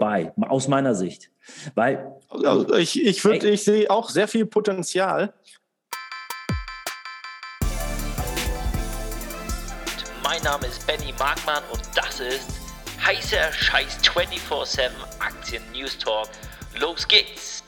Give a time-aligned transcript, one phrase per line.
[0.00, 1.30] vorbei, aus meiner Sicht.
[1.74, 5.34] Weil also ich, ich, würd, ich sehe auch sehr viel Potenzial.
[10.22, 12.48] Mein Name ist Benny Markmann und das ist
[13.04, 16.28] heißer Scheiß 24-7 Aktien News Talk.
[16.78, 17.62] Los geht's!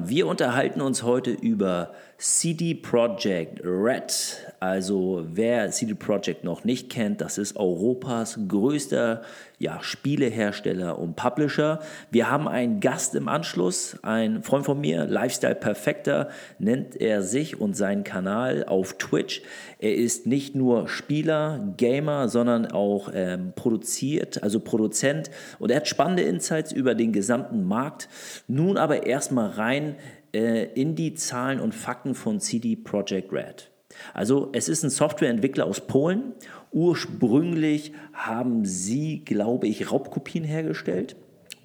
[0.00, 4.12] Wir unterhalten uns heute über CD Projekt Red.
[4.60, 9.22] Also wer CD Projekt noch nicht kennt, das ist Europas größter
[9.58, 11.80] ja, Spielehersteller und Publisher.
[12.10, 17.60] Wir haben einen Gast im Anschluss, ein Freund von mir, Lifestyle Perfecter, nennt er sich
[17.60, 19.42] und seinen Kanal auf Twitch.
[19.78, 25.88] Er ist nicht nur Spieler, Gamer, sondern auch ähm, produziert, also Produzent und er hat
[25.88, 28.08] spannende Insights über den gesamten Markt.
[28.48, 29.96] Nun aber erstmal rein
[30.34, 33.70] äh, in die Zahlen und Fakten von CD Projekt Red.
[34.12, 36.32] Also es ist ein Softwareentwickler aus Polen.
[36.72, 41.16] Ursprünglich haben sie, glaube ich, Raubkopien hergestellt.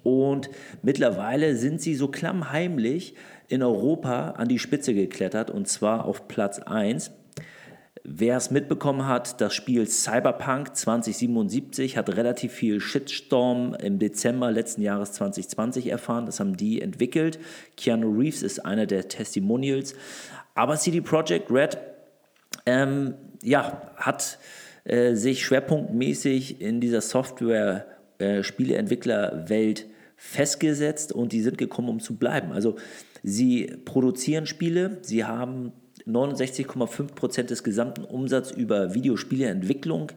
[0.02, 0.48] Und
[0.82, 3.14] mittlerweile sind sie so klammheimlich
[3.48, 7.10] in Europa an die Spitze geklettert und zwar auf Platz 1.
[8.02, 14.80] Wer es mitbekommen hat, das Spiel Cyberpunk 2077 hat relativ viel Shitstorm im Dezember letzten
[14.80, 16.24] Jahres 2020 erfahren.
[16.24, 17.38] Das haben die entwickelt.
[17.76, 19.94] Keanu Reeves ist einer der Testimonials.
[20.54, 21.76] Aber CD Projekt Red
[22.64, 24.38] ähm, ja, hat
[24.84, 29.84] äh, sich schwerpunktmäßig in dieser Software-Spieleentwicklerwelt äh,
[30.16, 32.52] festgesetzt und die sind gekommen, um zu bleiben.
[32.52, 32.76] Also
[33.22, 35.72] sie produzieren Spiele, sie haben
[36.06, 40.12] 69,5 Prozent des gesamten Umsatzes über Videospieleentwicklung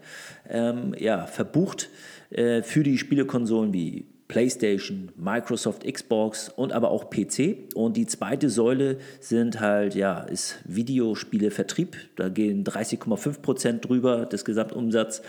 [0.49, 1.89] ähm, ja, verbucht
[2.29, 7.75] äh, für die Spielekonsolen wie PlayStation, Microsoft, Xbox und aber auch PC.
[7.75, 11.97] Und die zweite Säule sind halt, ja, ist Videospielevertrieb.
[12.15, 15.21] Da gehen 30,5 Prozent drüber des Gesamtumsatzes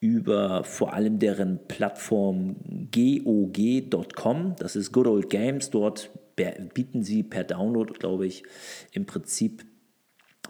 [0.00, 2.56] über vor allem deren Plattform
[2.92, 4.54] GOG.com.
[4.58, 5.70] Das ist Good Old Games.
[5.70, 6.10] Dort
[6.74, 8.44] bieten sie per Download, glaube ich,
[8.92, 9.64] im Prinzip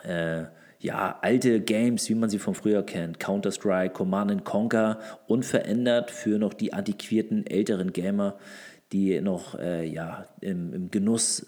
[0.05, 0.45] äh,
[0.81, 6.55] ja, alte Games, wie man sie von früher kennt, Counter-Strike, Command Conquer, unverändert für noch
[6.55, 8.37] die antiquierten älteren Gamer,
[8.93, 11.47] die noch äh, ja, im, im, Genuss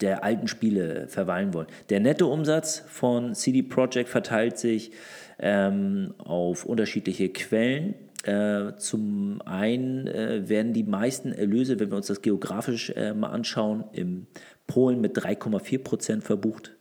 [0.00, 1.68] der alten Spiele verweilen wollen.
[1.88, 4.90] Der Nettoumsatz von CD Projekt verteilt sich
[5.38, 7.94] ähm, auf unterschiedliche Quellen.
[8.24, 13.28] Äh, zum einen äh, werden die meisten Erlöse, wenn wir uns das geografisch äh, mal
[13.28, 14.26] anschauen, in
[14.66, 16.75] Polen mit 3,4 Prozent verbucht,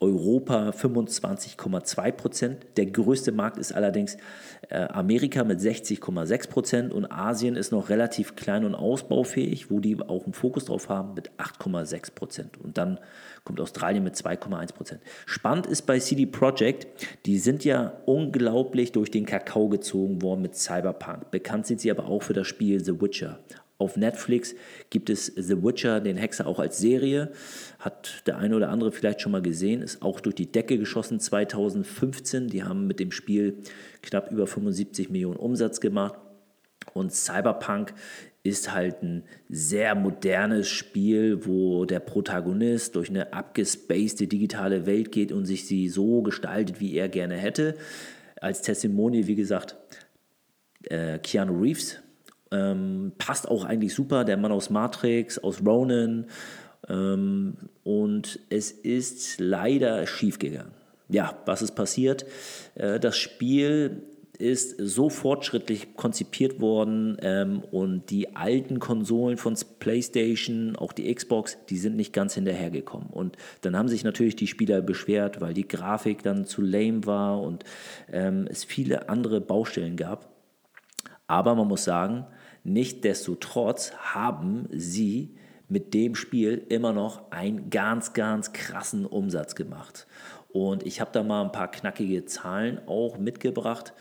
[0.00, 2.66] Europa 25,2 Prozent.
[2.78, 4.16] Der größte Markt ist allerdings
[4.70, 10.00] äh, Amerika mit 60,6 Prozent und Asien ist noch relativ klein und ausbaufähig, wo die
[10.00, 12.58] auch einen Fokus drauf haben mit 8,6 Prozent.
[12.58, 12.98] Und dann
[13.44, 15.02] kommt Australien mit 2,1 Prozent.
[15.26, 16.86] Spannend ist bei CD Projekt,
[17.26, 21.30] die sind ja unglaublich durch den Kakao gezogen worden mit Cyberpunk.
[21.30, 23.38] Bekannt sind sie aber auch für das Spiel The Witcher.
[23.80, 24.54] Auf Netflix
[24.90, 27.32] gibt es The Witcher, den Hexer, auch als Serie.
[27.78, 29.80] Hat der eine oder andere vielleicht schon mal gesehen.
[29.80, 32.48] Ist auch durch die Decke geschossen 2015.
[32.48, 33.56] Die haben mit dem Spiel
[34.02, 36.20] knapp über 75 Millionen Umsatz gemacht.
[36.92, 37.94] Und Cyberpunk
[38.42, 45.32] ist halt ein sehr modernes Spiel, wo der Protagonist durch eine abgespacede digitale Welt geht
[45.32, 47.76] und sich sie so gestaltet, wie er gerne hätte.
[48.42, 49.76] Als Testimonial, wie gesagt,
[50.84, 51.98] äh, Keanu Reeves,
[52.50, 56.26] ähm, passt auch eigentlich super, der Mann aus Matrix, aus Ronin.
[56.88, 60.72] Ähm, und es ist leider schiefgegangen.
[61.08, 62.24] Ja, was ist passiert?
[62.74, 64.02] Äh, das Spiel
[64.40, 71.58] ist so fortschrittlich konzipiert worden ähm, und die alten Konsolen von PlayStation, auch die Xbox,
[71.68, 73.08] die sind nicht ganz hinterhergekommen.
[73.10, 77.42] Und dann haben sich natürlich die Spieler beschwert, weil die Grafik dann zu lame war
[77.42, 77.64] und
[78.10, 80.30] ähm, es viele andere Baustellen gab.
[81.26, 82.24] Aber man muss sagen,
[82.64, 85.34] Nichtsdestotrotz haben sie
[85.68, 90.06] mit dem Spiel immer noch einen ganz, ganz krassen Umsatz gemacht.
[90.48, 93.92] Und ich habe da mal ein paar knackige Zahlen auch mitgebracht.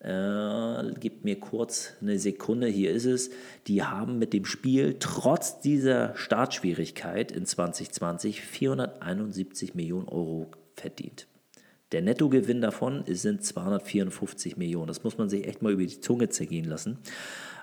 [0.00, 3.30] Äh, gebt mir kurz eine Sekunde, hier ist es.
[3.66, 11.26] Die haben mit dem Spiel trotz dieser Startschwierigkeit in 2020 471 Millionen Euro verdient.
[11.90, 14.86] Der Nettogewinn davon sind 254 Millionen.
[14.86, 16.98] Das muss man sich echt mal über die Zunge zergehen lassen.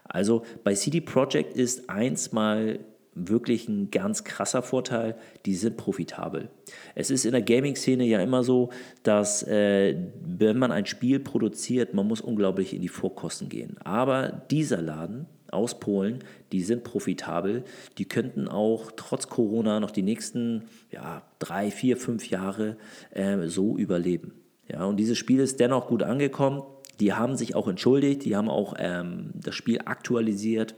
[0.06, 2.80] Also bei CD Projekt ist eins mal
[3.16, 5.16] wirklich ein ganz krasser Vorteil,
[5.46, 6.50] die sind profitabel.
[6.96, 8.70] Es ist in der Gaming-Szene ja immer so,
[9.04, 13.78] dass äh, wenn man ein Spiel produziert, man muss unglaublich in die Vorkosten gehen.
[13.84, 16.20] Aber dieser Laden aus Polen,
[16.52, 17.64] die sind profitabel,
[17.98, 22.76] die könnten auch trotz Corona noch die nächsten ja, drei, vier, fünf Jahre
[23.12, 24.34] äh, so überleben.
[24.68, 26.64] Ja, und dieses Spiel ist dennoch gut angekommen
[27.00, 30.76] Die haben sich auch entschuldigt, die haben auch ähm, das Spiel aktualisiert,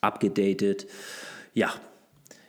[0.00, 0.86] abgedatet.
[1.54, 1.72] Ja,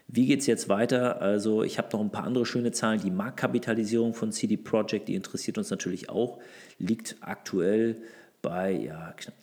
[0.07, 1.21] wie geht es jetzt weiter?
[1.21, 3.01] Also ich habe noch ein paar andere schöne Zahlen.
[3.01, 6.39] Die Marktkapitalisierung von CD Projekt, die interessiert uns natürlich auch,
[6.79, 7.97] liegt aktuell
[8.41, 9.35] bei ja, knapp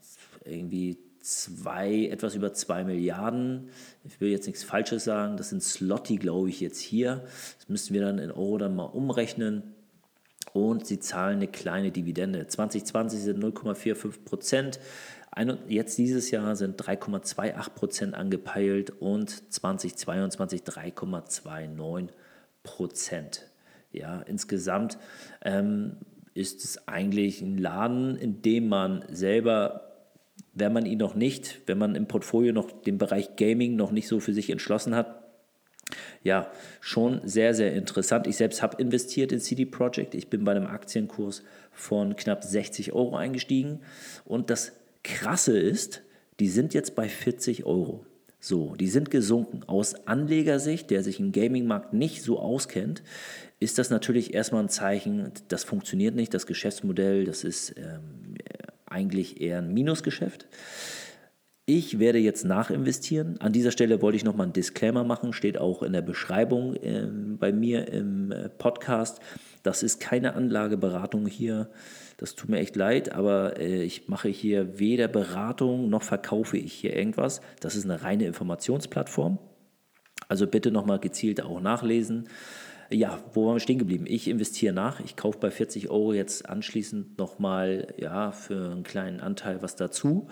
[0.45, 3.69] irgendwie zwei, etwas über zwei Milliarden.
[4.05, 5.37] Ich will jetzt nichts Falsches sagen.
[5.37, 7.25] Das sind Slotty, glaube ich, jetzt hier.
[7.59, 9.74] Das müssten wir dann in Euro dann mal umrechnen.
[10.55, 12.47] Und sie zahlen eine kleine Dividende.
[12.47, 14.79] 2020 sind 0,45 Prozent.
[15.67, 22.09] Jetzt dieses Jahr sind 3,28 Prozent angepeilt und 2022 3,29
[22.63, 23.51] Prozent.
[23.91, 24.97] Ja, insgesamt
[25.43, 25.97] ähm,
[26.35, 29.93] ist es eigentlich ein Laden, in dem man selber,
[30.53, 34.07] wenn man ihn noch nicht, wenn man im Portfolio noch den Bereich Gaming noch nicht
[34.07, 35.24] so für sich entschlossen hat,
[36.23, 36.51] ja,
[36.81, 38.27] schon sehr, sehr interessant.
[38.27, 40.15] Ich selbst habe investiert in CD Projekt.
[40.15, 41.43] Ich bin bei einem Aktienkurs
[41.73, 43.81] von knapp 60 Euro eingestiegen
[44.25, 46.03] und das Krasse ist,
[46.41, 48.05] die sind jetzt bei 40 Euro.
[48.41, 49.63] So, die sind gesunken.
[49.67, 53.03] Aus Anlegersicht, der sich im Gaming-Markt nicht so auskennt,
[53.59, 58.35] ist das natürlich erstmal ein Zeichen, das funktioniert nicht, das Geschäftsmodell, das ist ähm,
[58.85, 60.47] eigentlich eher ein Minusgeschäft.
[61.67, 63.41] Ich werde jetzt nachinvestieren.
[63.41, 67.09] An dieser Stelle wollte ich nochmal einen Disclaimer machen, steht auch in der Beschreibung äh,
[67.39, 69.21] bei mir im äh, Podcast.
[69.63, 71.71] Das ist keine Anlageberatung hier.
[72.19, 76.75] Das tut mir echt leid, aber äh, ich mache hier weder Beratung noch verkaufe ich
[76.75, 77.41] hier irgendwas.
[77.61, 79.39] Das ist eine reine Informationsplattform.
[80.29, 82.29] Also bitte nochmal gezielt auch nachlesen.
[82.91, 84.05] Ja, wo waren wir stehen geblieben?
[84.07, 85.01] Ich investiere nach.
[85.01, 90.29] Ich kaufe bei 40 Euro jetzt anschließend nochmal ja, für einen kleinen Anteil was dazu.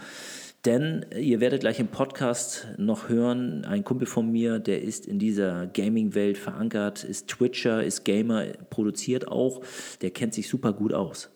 [0.64, 5.18] Denn ihr werdet gleich im Podcast noch hören, ein Kumpel von mir, der ist in
[5.18, 9.62] dieser Gaming-Welt verankert, ist Twitcher, ist Gamer, produziert auch,
[10.02, 11.30] der kennt sich super gut aus.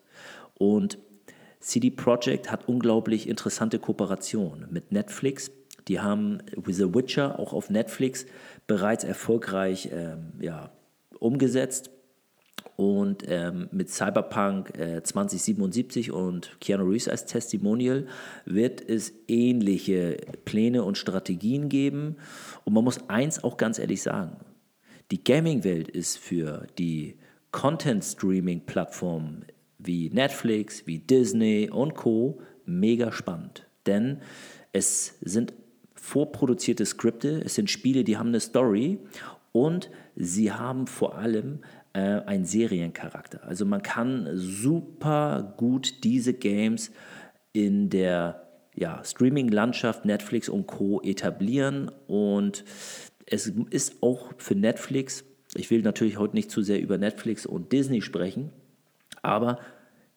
[0.54, 0.98] Und
[1.58, 5.50] CD Projekt hat unglaublich interessante Kooperationen mit Netflix.
[5.88, 8.26] Die haben The Witcher auch auf Netflix
[8.68, 10.70] bereits erfolgreich ähm, ja,
[11.18, 11.90] umgesetzt.
[12.76, 18.06] Und ähm, mit Cyberpunk äh, 2077 und Keanu Reeves als Testimonial
[18.44, 22.16] wird es ähnliche Pläne und Strategien geben.
[22.64, 24.36] Und man muss eins auch ganz ehrlich sagen,
[25.10, 27.16] die Gaming-Welt ist für die
[27.52, 29.46] Content-Streaming-Plattformen
[29.78, 32.40] wie Netflix, wie Disney und Co.
[32.66, 33.66] mega spannend.
[33.86, 34.20] Denn
[34.72, 35.54] es sind
[35.94, 38.98] vorproduzierte Skripte, es sind Spiele, die haben eine Story
[39.64, 41.60] und sie haben vor allem
[41.94, 43.44] äh, einen Seriencharakter.
[43.44, 46.90] Also man kann super gut diese Games
[47.54, 48.42] in der
[48.74, 51.00] ja, Streaming-Landschaft Netflix und Co.
[51.02, 52.64] etablieren und
[53.24, 55.24] es ist auch für Netflix,
[55.54, 58.52] ich will natürlich heute nicht zu sehr über Netflix und Disney sprechen,
[59.22, 59.58] aber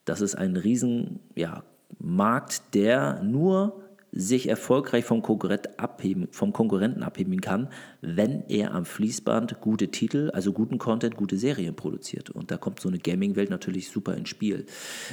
[0.04, 1.64] das ist ein riesen ja,
[1.98, 7.70] Markt, der nur sich erfolgreich vom, Konkurrent abheben, vom Konkurrenten abheben kann,
[8.02, 12.30] wenn er am Fließband gute Titel, also guten Content, gute Serien produziert.
[12.30, 14.66] Und da kommt so eine Gaming-Welt natürlich super ins Spiel.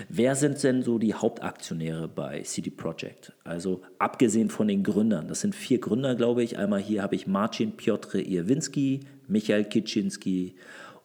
[0.08, 3.32] Wer sind denn so die Hauptaktionäre bei CD Projekt?
[3.44, 6.58] Also abgesehen von den Gründern, das sind vier Gründer, glaube ich.
[6.58, 10.54] Einmal hier habe ich Marcin Piotr Irwinski, Michael Kiczynski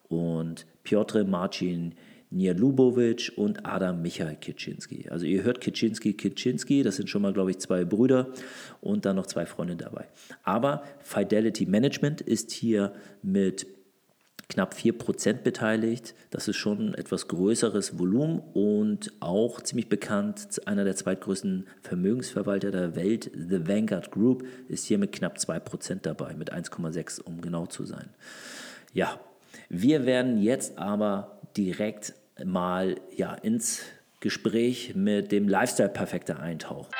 [0.08, 1.94] und Piotr Marcin
[2.32, 5.08] Nia Lubowitsch und Adam Michael Kitschinski.
[5.10, 8.28] Also ihr hört Kitschinski, Kitschinski, das sind schon mal, glaube ich, zwei Brüder
[8.80, 10.06] und dann noch zwei Freunde dabei.
[10.42, 12.92] Aber Fidelity Management ist hier
[13.22, 13.66] mit
[14.48, 16.14] knapp 4% beteiligt.
[16.30, 20.60] Das ist schon etwas größeres Volumen und auch ziemlich bekannt.
[20.66, 26.34] Einer der zweitgrößten Vermögensverwalter der Welt, The Vanguard Group, ist hier mit knapp 2% dabei,
[26.34, 28.10] mit 1,6 um genau zu sein.
[28.92, 29.18] Ja,
[29.68, 32.14] wir werden jetzt aber direkt
[32.44, 33.82] mal ja, ins
[34.20, 36.90] Gespräch mit dem Lifestyle-Perfekter eintauchen.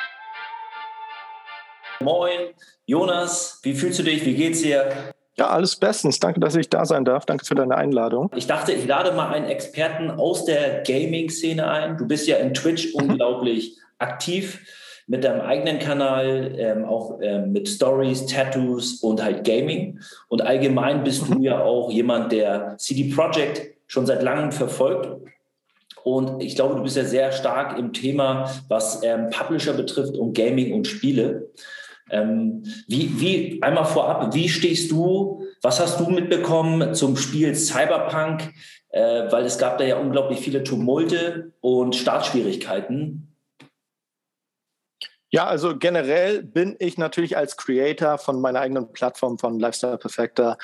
[2.01, 2.49] Moin,
[2.87, 4.25] Jonas, wie fühlst du dich?
[4.27, 4.91] Wie geht's dir?
[5.37, 6.19] Ja, alles bestens.
[6.19, 7.25] Danke, dass ich da sein darf.
[7.25, 8.31] Danke für deine Einladung.
[8.37, 11.97] Ich dachte, ich lade mal einen Experten aus der Gaming-Szene ein.
[11.97, 14.61] Du bist ja in Twitch unglaublich aktiv
[15.07, 20.01] mit deinem eigenen Kanal, ähm, auch ähm, mit Stories, Tattoos und halt Gaming.
[20.29, 25.09] Und allgemein bist du ja auch jemand, der CD Projekt schon seit langem verfolgt.
[26.05, 30.35] Und ich glaube, du bist ja sehr stark im Thema, was ähm, Publisher betrifft und
[30.35, 31.51] Gaming und Spiele.
[32.11, 38.53] Ähm, wie, wie, einmal vorab, wie stehst du, was hast du mitbekommen zum Spiel Cyberpunk?
[38.91, 43.32] Äh, weil es gab da ja unglaublich viele Tumulte und Startschwierigkeiten.
[45.35, 50.59] Ja, also generell bin ich natürlich als Creator von meiner eigenen Plattform von Lifestyle Perfector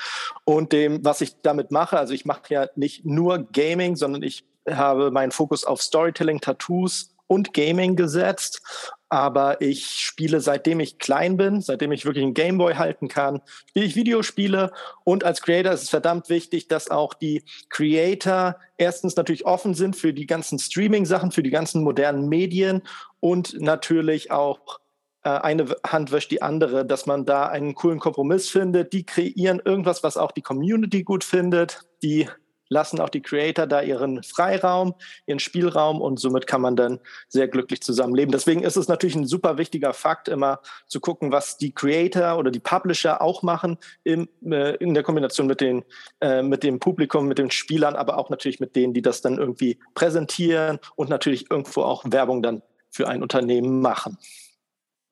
[0.45, 1.97] und dem, was ich damit mache.
[1.97, 7.15] Also ich mache ja nicht nur Gaming, sondern ich habe meinen Fokus auf Storytelling, Tattoos
[7.29, 8.61] und Gaming gesetzt.
[9.07, 13.85] Aber ich spiele seitdem ich klein bin, seitdem ich wirklich einen Gameboy halten kann, spiele
[13.85, 14.71] ich Videospiele.
[15.03, 19.95] Und als Creator ist es verdammt wichtig, dass auch die Creator erstens natürlich offen sind
[19.95, 22.83] für die ganzen Streaming-Sachen, für die ganzen modernen Medien
[23.19, 24.79] und natürlich auch
[25.23, 28.93] äh, eine Hand wäscht die andere, dass man da einen coolen Kompromiss findet.
[28.93, 31.81] Die kreieren irgendwas, was auch die Community gut findet.
[32.03, 32.27] Die
[32.69, 34.95] lassen auch die Creator da ihren Freiraum,
[35.25, 38.31] ihren Spielraum und somit kann man dann sehr glücklich zusammenleben.
[38.31, 42.51] Deswegen ist es natürlich ein super wichtiger Fakt, immer zu gucken, was die Creator oder
[42.51, 45.83] die Publisher auch machen im, äh, in der Kombination mit, den,
[46.21, 49.37] äh, mit dem Publikum, mit den Spielern, aber auch natürlich mit denen, die das dann
[49.37, 52.61] irgendwie präsentieren und natürlich irgendwo auch Werbung dann
[52.91, 54.17] für ein Unternehmen machen.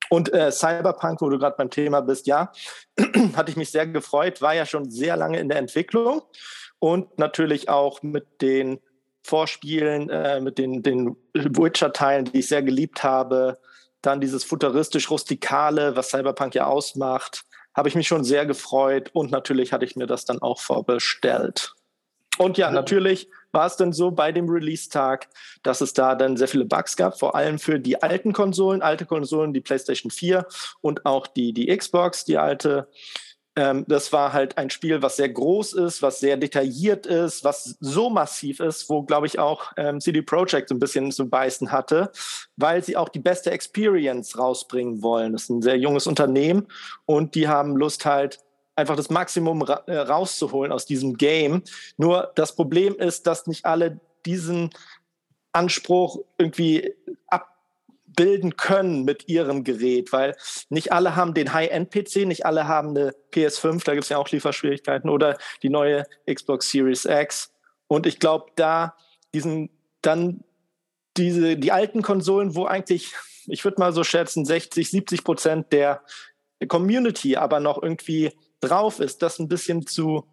[0.10, 2.52] Und äh, Cyberpunk, wo du gerade beim Thema bist, ja,
[3.36, 6.22] hatte ich mich sehr gefreut, war ja schon sehr lange in der Entwicklung
[6.80, 8.80] und natürlich auch mit den
[9.24, 13.58] Vorspielen, äh, mit den, den Witcher-Teilen, die ich sehr geliebt habe.
[14.02, 17.44] Dann dieses futuristisch-rustikale, was Cyberpunk ja ausmacht,
[17.74, 21.74] habe ich mich schon sehr gefreut und natürlich hatte ich mir das dann auch vorbestellt.
[22.38, 25.28] Und ja, natürlich war es dann so bei dem Release-Tag,
[25.64, 29.06] dass es da dann sehr viele Bugs gab, vor allem für die alten Konsolen, alte
[29.06, 30.46] Konsolen, die PlayStation 4
[30.82, 32.88] und auch die, die Xbox, die alte.
[33.58, 37.76] Ähm, das war halt ein Spiel, was sehr groß ist, was sehr detailliert ist, was
[37.80, 41.72] so massiv ist, wo, glaube ich, auch ähm, CD Projekt so ein bisschen zu beißen
[41.72, 42.12] hatte,
[42.56, 45.34] weil sie auch die beste Experience rausbringen wollen.
[45.34, 46.68] Das ist ein sehr junges Unternehmen
[47.06, 48.40] und die haben Lust halt,
[48.76, 51.64] einfach das Maximum ra äh, rauszuholen aus diesem Game.
[51.98, 54.70] Nur das Problem ist, dass nicht alle diesen
[55.52, 56.94] Anspruch irgendwie
[58.18, 60.36] bilden können mit ihrem Gerät, weil
[60.70, 64.30] nicht alle haben den High-End-PC, nicht alle haben eine PS5, da gibt es ja auch
[64.30, 67.54] Lieferschwierigkeiten, oder die neue Xbox Series X.
[67.88, 68.96] Und ich glaube, da
[69.34, 69.70] diesen
[70.02, 70.44] dann
[71.16, 73.14] diese, die alten Konsolen, wo eigentlich,
[73.46, 76.02] ich würde mal so schätzen, 60, 70 Prozent der
[76.68, 78.32] Community aber noch irgendwie
[78.62, 80.26] drauf ist, das ein bisschen zu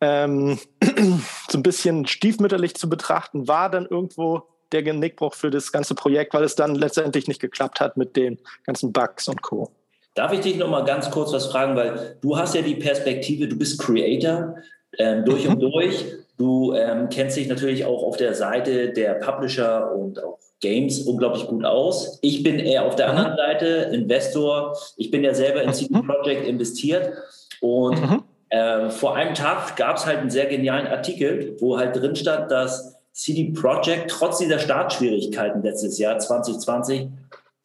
[0.00, 0.58] ähm,
[1.48, 6.34] so ein bisschen stiefmütterlich zu betrachten, war dann irgendwo der Genickbruch für das ganze Projekt,
[6.34, 9.70] weil es dann letztendlich nicht geklappt hat mit den ganzen Bugs und Co.
[10.14, 13.46] Darf ich dich noch mal ganz kurz was fragen, weil du hast ja die Perspektive,
[13.46, 14.56] du bist Creator
[14.98, 15.52] ähm, durch mhm.
[15.52, 16.04] und durch.
[16.36, 21.46] Du ähm, kennst dich natürlich auch auf der Seite der Publisher und auch Games unglaublich
[21.46, 22.18] gut aus.
[22.22, 23.18] Ich bin eher auf der mhm.
[23.18, 24.76] anderen Seite Investor.
[24.96, 26.06] Ich bin ja selber in CD mhm.
[26.06, 27.12] Projekt investiert
[27.60, 28.22] und mhm.
[28.50, 32.50] äh, vor einem Tag gab es halt einen sehr genialen Artikel, wo halt drin stand,
[32.50, 37.08] dass CD Projekt trotz dieser Startschwierigkeiten letztes Jahr 2020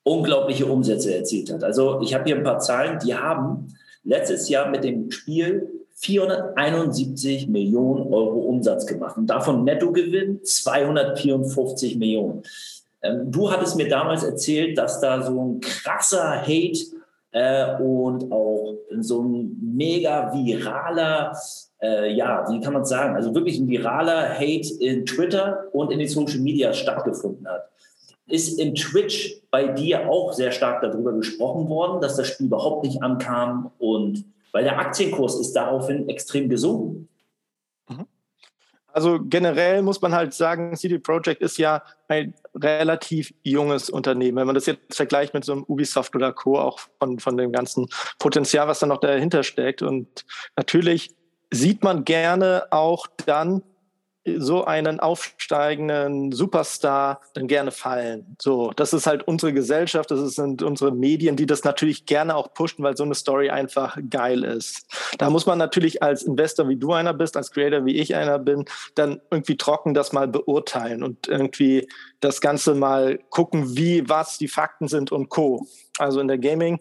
[0.02, 1.64] unglaubliche Umsätze erzielt hat.
[1.64, 3.68] Also ich habe hier ein paar Zahlen, die haben
[4.04, 12.42] letztes Jahr mit dem Spiel 471 Millionen Euro Umsatz gemacht und davon Nettogewinn 254 Millionen.
[13.04, 16.80] Ähm, du hattest mir damals erzählt, dass da so ein krasser Hate
[17.32, 21.38] äh, und auch so ein mega viraler
[21.84, 26.00] äh, ja, wie kann man sagen, also wirklich ein viraler Hate in Twitter und in
[26.00, 27.70] den Social Media stattgefunden hat.
[28.26, 32.86] Ist im Twitch bei dir auch sehr stark darüber gesprochen worden, dass das Spiel überhaupt
[32.86, 34.24] nicht ankam und
[34.54, 37.10] weil der Aktienkurs ist daraufhin extrem gesunken.
[37.90, 38.06] Mhm.
[38.88, 44.38] Also generell muss man halt sagen, CD Projekt ist ja ein relativ junges Unternehmen.
[44.38, 47.52] Wenn man das jetzt vergleicht mit so einem Ubisoft oder Co., auch von, von dem
[47.52, 47.88] ganzen
[48.20, 49.82] Potenzial, was da noch dahinter steckt.
[49.82, 50.24] Und
[50.56, 51.10] natürlich
[51.54, 53.64] sieht man gerne auch dann
[54.26, 58.38] so einen aufsteigenden Superstar dann gerne fallen.
[58.42, 62.54] So, das ist halt unsere Gesellschaft, das sind unsere Medien, die das natürlich gerne auch
[62.54, 64.86] pushen, weil so eine Story einfach geil ist.
[65.18, 68.40] Da muss man natürlich als Investor, wie du einer bist, als Creator, wie ich einer
[68.40, 71.88] bin, dann irgendwie trocken das mal beurteilen und irgendwie
[72.22, 75.68] das Ganze mal gucken, wie, was die Fakten sind und Co.
[75.98, 76.80] Also in der Gaming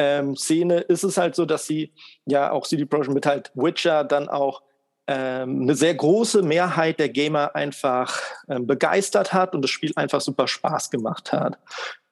[0.00, 1.92] ähm, Szene ist es halt so, dass sie
[2.24, 4.62] ja auch CD Projekt mit halt Witcher dann auch
[5.06, 10.22] ähm, eine sehr große Mehrheit der Gamer einfach ähm, begeistert hat und das Spiel einfach
[10.22, 11.58] super Spaß gemacht hat.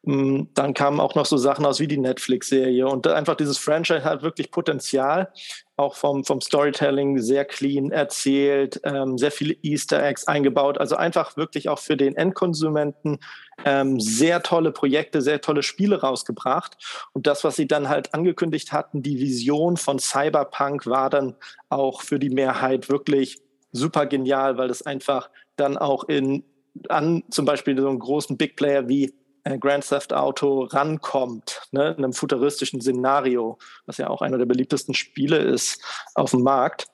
[0.02, 4.04] Mm, dann kamen auch noch so Sachen aus wie die Netflix-Serie und einfach dieses Franchise
[4.04, 5.32] hat wirklich Potenzial,
[5.76, 11.36] auch vom, vom Storytelling sehr clean erzählt, ähm, sehr viele Easter Eggs eingebaut, also einfach
[11.36, 13.18] wirklich auch für den Endkonsumenten
[13.64, 16.76] ähm, sehr tolle Projekte, sehr tolle Spiele rausgebracht.
[17.12, 21.34] Und das, was sie dann halt angekündigt hatten, die Vision von Cyberpunk war dann
[21.68, 23.40] auch für die Mehrheit wirklich
[23.72, 26.44] super genial, weil es einfach dann auch in
[26.88, 29.12] an zum Beispiel so einen großen Big Player wie
[29.56, 34.94] Grand Theft Auto rankommt, ne, in einem futuristischen Szenario, was ja auch einer der beliebtesten
[34.94, 35.82] Spiele ist
[36.14, 36.86] auf dem Markt.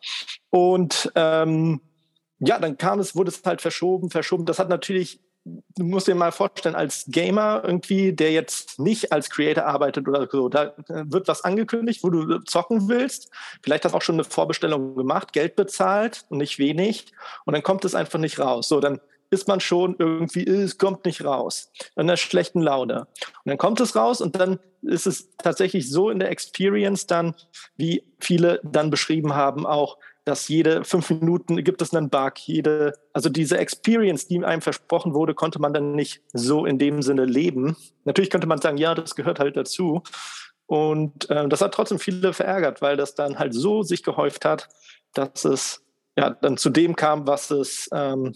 [0.50, 1.80] Und ähm,
[2.38, 4.44] ja, dann kam es, wurde es halt verschoben, verschoben.
[4.44, 9.28] Das hat natürlich du musst dir mal vorstellen, als Gamer irgendwie, der jetzt nicht als
[9.30, 13.30] Creator arbeitet oder so, da wird was angekündigt, wo du zocken willst.
[13.62, 17.12] Vielleicht hast du auch schon eine Vorbestellung gemacht, Geld bezahlt und nicht wenig.
[17.44, 18.68] Und dann kommt es einfach nicht raus.
[18.68, 19.00] So, dann
[19.34, 21.70] ist man schon irgendwie, es kommt nicht raus.
[21.96, 23.00] In einer schlechten Laune.
[23.00, 27.34] Und dann kommt es raus und dann ist es tatsächlich so in der Experience dann,
[27.76, 32.38] wie viele dann beschrieben haben, auch, dass jede fünf Minuten gibt es einen Bug.
[32.38, 37.02] Jede, also diese Experience, die einem versprochen wurde, konnte man dann nicht so in dem
[37.02, 37.76] Sinne leben.
[38.04, 40.02] Natürlich könnte man sagen, ja, das gehört halt dazu.
[40.66, 44.68] Und äh, das hat trotzdem viele verärgert, weil das dann halt so sich gehäuft hat,
[45.12, 45.82] dass es
[46.16, 48.34] ja dann zu dem kam, was es ähm,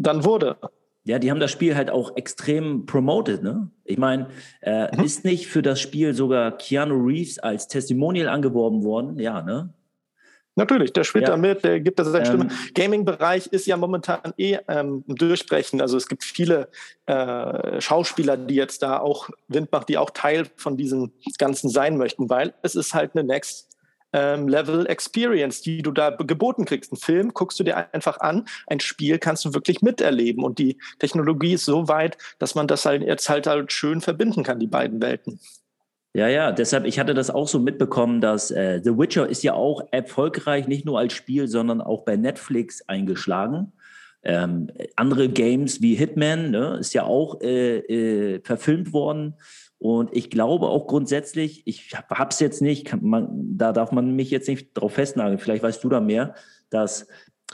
[0.00, 0.56] dann wurde.
[1.04, 3.70] Ja, die haben das Spiel halt auch extrem promoted, ne?
[3.84, 4.28] Ich meine,
[4.60, 5.04] äh, mhm.
[5.04, 9.18] ist nicht für das Spiel sogar Keanu Reeves als Testimonial angeworben worden?
[9.18, 9.72] Ja, ne?
[10.56, 11.30] Natürlich, der spielt ja.
[11.30, 12.44] da mit, der gibt da seine Stimme.
[12.44, 15.80] Ähm, Gaming-Bereich ist ja momentan eh ähm, durchbrechen.
[15.80, 16.68] Also es gibt viele
[17.06, 21.96] äh, Schauspieler, die jetzt da auch Wind machen, die auch Teil von diesem Ganzen sein
[21.96, 23.69] möchten, weil es ist halt eine Next
[24.12, 26.92] ähm, Level Experience, die du da geboten kriegst.
[26.92, 30.78] Ein Film guckst du dir einfach an, ein Spiel kannst du wirklich miterleben und die
[30.98, 34.66] Technologie ist so weit, dass man das halt jetzt halt, halt schön verbinden kann, die
[34.66, 35.40] beiden Welten.
[36.12, 39.54] Ja, ja, deshalb, ich hatte das auch so mitbekommen, dass äh, The Witcher ist ja
[39.54, 43.72] auch erfolgreich, nicht nur als Spiel, sondern auch bei Netflix eingeschlagen.
[44.22, 49.36] Ähm, andere Games wie Hitman ne, ist ja auch äh, äh, verfilmt worden.
[49.80, 54.30] Und ich glaube auch grundsätzlich, ich habe es jetzt nicht, man, da darf man mich
[54.30, 56.34] jetzt nicht drauf festnageln, vielleicht weißt du da mehr,
[56.68, 57.06] dass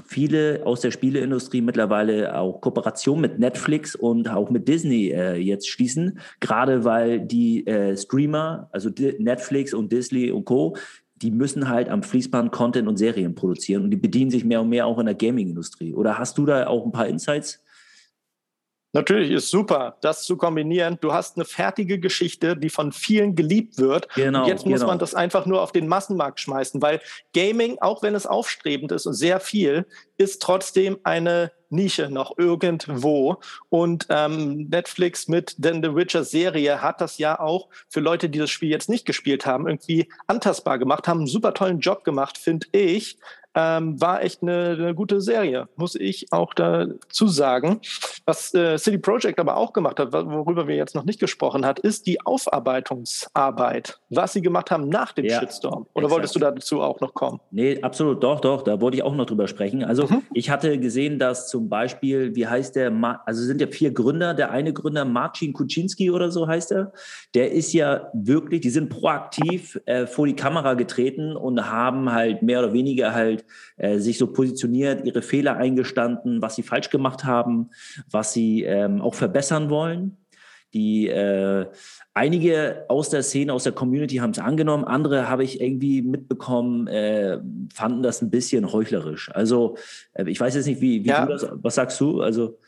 [0.04, 5.68] viele aus der Spieleindustrie mittlerweile auch Kooperation mit Netflix und auch mit Disney äh, jetzt
[5.68, 10.76] schließen, gerade weil die äh, Streamer, also Netflix und Disney und Co.,
[11.22, 14.68] die müssen halt am Fließband Content und Serien produzieren und die bedienen sich mehr und
[14.68, 15.94] mehr auch in der Gaming-Industrie.
[15.94, 17.62] Oder hast du da auch ein paar Insights?
[18.92, 20.98] Natürlich ist super, das zu kombinieren.
[21.00, 24.08] Du hast eine fertige Geschichte, die von vielen geliebt wird.
[24.14, 24.92] Genau, und jetzt muss genau.
[24.92, 27.00] man das einfach nur auf den Massenmarkt schmeißen, weil
[27.34, 33.36] Gaming, auch wenn es aufstrebend ist und sehr viel, ist trotzdem eine Nische noch irgendwo.
[33.68, 38.38] Und ähm, Netflix mit denn The Witcher Serie hat das ja auch für Leute, die
[38.38, 42.38] das Spiel jetzt nicht gespielt haben, irgendwie antastbar gemacht, haben einen super tollen Job gemacht,
[42.38, 43.18] finde ich
[43.56, 47.80] ähm, war echt eine, eine, gute Serie, muss ich auch dazu sagen.
[48.26, 51.78] Was äh, City Project aber auch gemacht hat, worüber wir jetzt noch nicht gesprochen hat,
[51.78, 55.86] ist die Aufarbeitungsarbeit, was sie gemacht haben nach dem ja, Shitstorm.
[55.94, 56.12] Oder exakt.
[56.12, 57.40] wolltest du dazu auch noch kommen?
[57.50, 59.82] Nee, absolut, doch, doch, da wollte ich auch noch drüber sprechen.
[59.82, 60.22] Also mhm.
[60.34, 62.92] ich hatte gesehen, dass zum Beispiel, wie heißt der,
[63.24, 66.92] also sind ja vier Gründer, der eine Gründer, Marcin Kuczynski oder so heißt er,
[67.34, 72.42] der ist ja wirklich, die sind proaktiv äh, vor die Kamera getreten und haben halt
[72.42, 73.45] mehr oder weniger halt
[73.76, 77.70] äh, sich so positioniert, ihre Fehler eingestanden, was sie falsch gemacht haben,
[78.10, 80.16] was sie ähm, auch verbessern wollen.
[80.74, 81.66] Die äh,
[82.12, 86.86] einige aus der Szene, aus der Community haben es angenommen, andere habe ich irgendwie mitbekommen,
[86.86, 87.38] äh,
[87.72, 89.30] fanden das ein bisschen heuchlerisch.
[89.32, 89.76] Also
[90.12, 91.24] äh, ich weiß jetzt nicht, wie, wie ja.
[91.24, 92.20] du das, was sagst du?
[92.20, 92.58] Also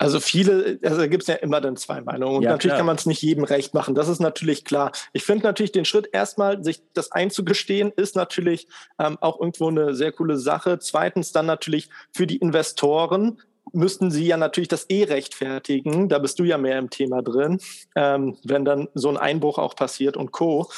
[0.00, 2.38] also viele, also da gibt es ja immer dann zwei Meinungen.
[2.38, 2.78] Und ja, natürlich klar.
[2.78, 3.94] kann man es nicht jedem recht machen.
[3.94, 4.92] Das ist natürlich klar.
[5.12, 8.66] Ich finde natürlich den Schritt erstmal, sich das einzugestehen, ist natürlich
[8.98, 10.78] ähm, auch irgendwo eine sehr coole Sache.
[10.78, 16.08] Zweitens dann natürlich für die Investoren müssten sie ja natürlich das eh rechtfertigen.
[16.08, 17.60] Da bist du ja mehr im Thema drin,
[17.94, 20.70] ähm, wenn dann so ein Einbruch auch passiert und Co.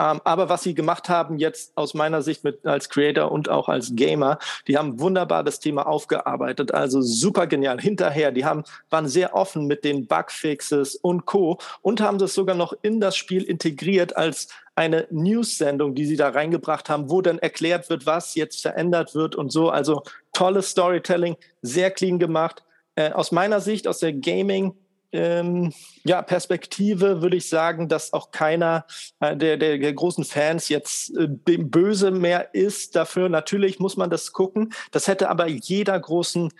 [0.00, 3.68] Ähm, aber was sie gemacht haben jetzt aus meiner Sicht mit, als Creator und auch
[3.68, 6.72] als Gamer, die haben wunderbar das Thema aufgearbeitet.
[6.72, 7.78] Also super genial.
[7.78, 11.58] Hinterher, die haben, waren sehr offen mit den Bugfixes und Co.
[11.82, 16.30] und haben das sogar noch in das Spiel integriert als eine News-Sendung, die sie da
[16.30, 19.68] reingebracht haben, wo dann erklärt wird, was jetzt verändert wird und so.
[19.68, 22.64] Also tolles Storytelling, sehr clean gemacht.
[22.94, 24.74] Äh, aus meiner Sicht, aus der Gaming-
[25.12, 25.72] ähm,
[26.04, 28.86] ja, Perspektive würde ich sagen, dass auch keiner
[29.20, 33.28] äh, der, der, der, großen Fans jetzt äh, böse mehr ist dafür.
[33.28, 34.72] Natürlich muss man das gucken.
[34.92, 36.52] Das hätte aber jeder großen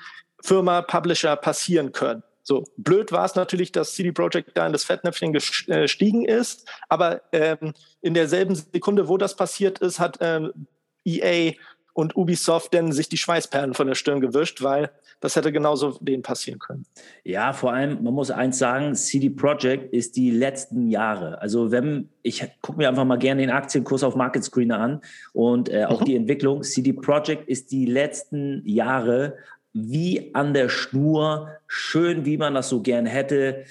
[0.43, 2.23] Firma, Publisher passieren können.
[2.43, 6.69] So blöd war es natürlich, dass CD Projekt da in das Fettnäpfchen gestiegen äh, ist,
[6.89, 10.67] aber ähm, in derselben Sekunde, wo das passiert ist, hat ähm,
[11.05, 11.53] EA
[12.01, 16.23] und Ubisoft denn sich die Schweißperlen von der Stirn gewischt, weil das hätte genauso denen
[16.23, 16.87] passieren können.
[17.25, 21.41] Ja, vor allem, man muss eins sagen, CD Projekt ist die letzten Jahre.
[21.43, 25.01] Also wenn, ich gucke mir einfach mal gerne den Aktienkurs auf Market Screener an
[25.35, 26.05] und äh, auch mhm.
[26.07, 26.63] die Entwicklung.
[26.63, 29.37] CD Projekt ist die letzten Jahre
[29.75, 33.65] wie an der Schnur, schön, wie man das so gern hätte,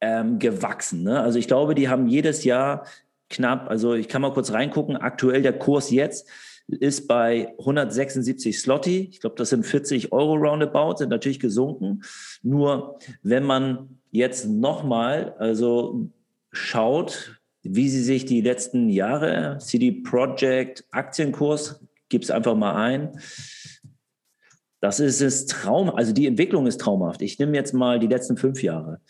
[0.00, 1.02] ähm, gewachsen.
[1.02, 1.20] Ne?
[1.20, 2.86] Also ich glaube, die haben jedes Jahr
[3.28, 6.26] knapp, also ich kann mal kurz reingucken, aktuell der Kurs jetzt
[6.68, 9.08] ist bei 176 Slotty.
[9.12, 12.02] Ich glaube, das sind 40 Euro roundabout, sind natürlich gesunken.
[12.42, 16.10] Nur wenn man jetzt nochmal, also
[16.52, 23.20] schaut, wie sie sich die letzten Jahre, CD Projekt Aktienkurs, gib es einfach mal ein.
[24.80, 27.22] Das ist es Traum, also die Entwicklung ist traumhaft.
[27.22, 29.00] Ich nehme jetzt mal die letzten fünf Jahre.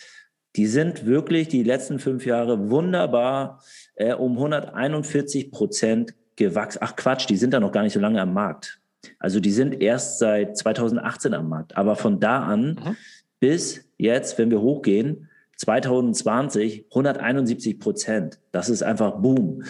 [0.55, 3.63] Die sind wirklich die letzten fünf Jahre wunderbar
[3.97, 6.79] äh, um 141 Prozent gewachsen.
[6.83, 8.81] Ach Quatsch, die sind da noch gar nicht so lange am Markt.
[9.19, 11.77] Also die sind erst seit 2018 am Markt.
[11.77, 12.97] Aber von da an mhm.
[13.41, 18.39] bis jetzt, wenn wir hochgehen, 2020 171 Prozent.
[18.53, 19.63] Das ist einfach Boom.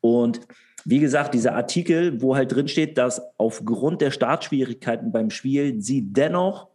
[0.00, 0.40] Und
[0.84, 6.12] wie gesagt, dieser Artikel, wo halt drin steht, dass aufgrund der Startschwierigkeiten beim Spiel sie
[6.12, 6.68] dennoch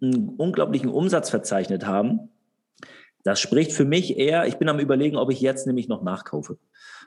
[0.00, 2.28] einen unglaublichen Umsatz verzeichnet haben.
[3.24, 6.58] Das spricht für mich eher, ich bin am überlegen, ob ich jetzt nämlich noch nachkaufe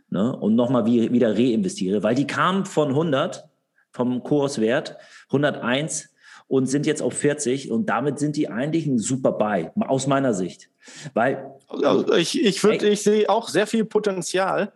[0.10, 3.48] ne, und nochmal wie, wieder reinvestiere, weil die kamen von 100
[3.92, 6.10] vom Kurswert, 101
[6.48, 10.34] und sind jetzt auf 40 und damit sind die eigentlich ein super Buy, aus meiner
[10.34, 10.70] Sicht.
[11.14, 14.74] Weil also ich, ich, würd, ich sehe auch sehr viel Potenzial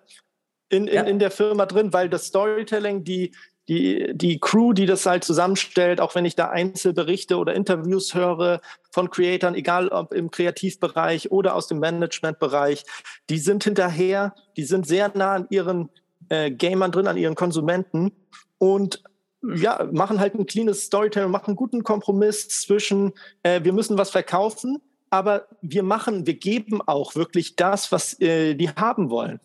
[0.70, 1.04] in, in, ja.
[1.04, 3.32] in der Firma drin, weil das Storytelling, die,
[3.70, 8.62] die, die Crew, die das halt zusammenstellt, auch wenn ich da Einzelberichte oder Interviews höre
[8.92, 12.84] von Creatoren, egal ob im Kreativbereich oder aus dem Managementbereich,
[13.30, 15.90] die sind hinterher, die sind sehr nah an ihren
[16.30, 18.12] äh, Gamern drin, an ihren Konsumenten
[18.58, 19.04] und
[19.42, 24.10] ja, machen halt ein cleanes Storytelling, machen einen guten Kompromiss zwischen, äh, wir müssen was
[24.10, 29.40] verkaufen, aber wir machen, wir geben auch wirklich das, was äh, die haben wollen.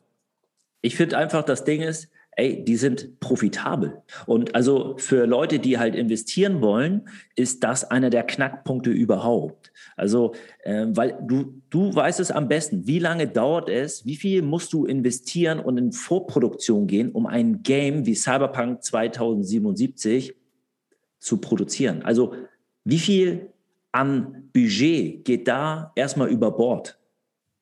[0.80, 4.00] Ich finde einfach, das Ding ist, ey, die sind profitabel.
[4.24, 9.72] Und also für Leute, die halt investieren wollen, ist das einer der Knackpunkte überhaupt.
[9.96, 14.42] Also, äh, weil du, du weißt es am besten, wie lange dauert es, wie viel
[14.42, 20.36] musst du investieren und in Vorproduktion gehen, um ein Game wie Cyberpunk 2077
[21.18, 22.02] zu produzieren.
[22.02, 22.34] Also,
[22.84, 23.50] wie viel
[23.90, 27.00] an Budget geht da erstmal über Bord?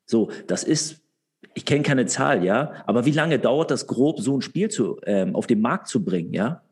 [0.05, 1.06] So, das ist
[1.57, 5.01] ich kenne keine Zahl, ja, aber wie lange dauert das grob, so ein Spiel zu,
[5.07, 6.63] ähm, auf den Markt zu bringen, ja?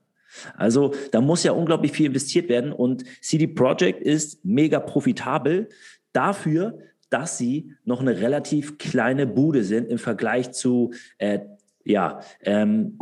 [0.56, 5.68] Also da muss ja unglaublich viel investiert werden und CD Projekt ist mega profitabel
[6.12, 11.38] dafür, dass sie noch eine relativ kleine Bude sind im Vergleich zu äh,
[11.84, 12.98] ja, ähm,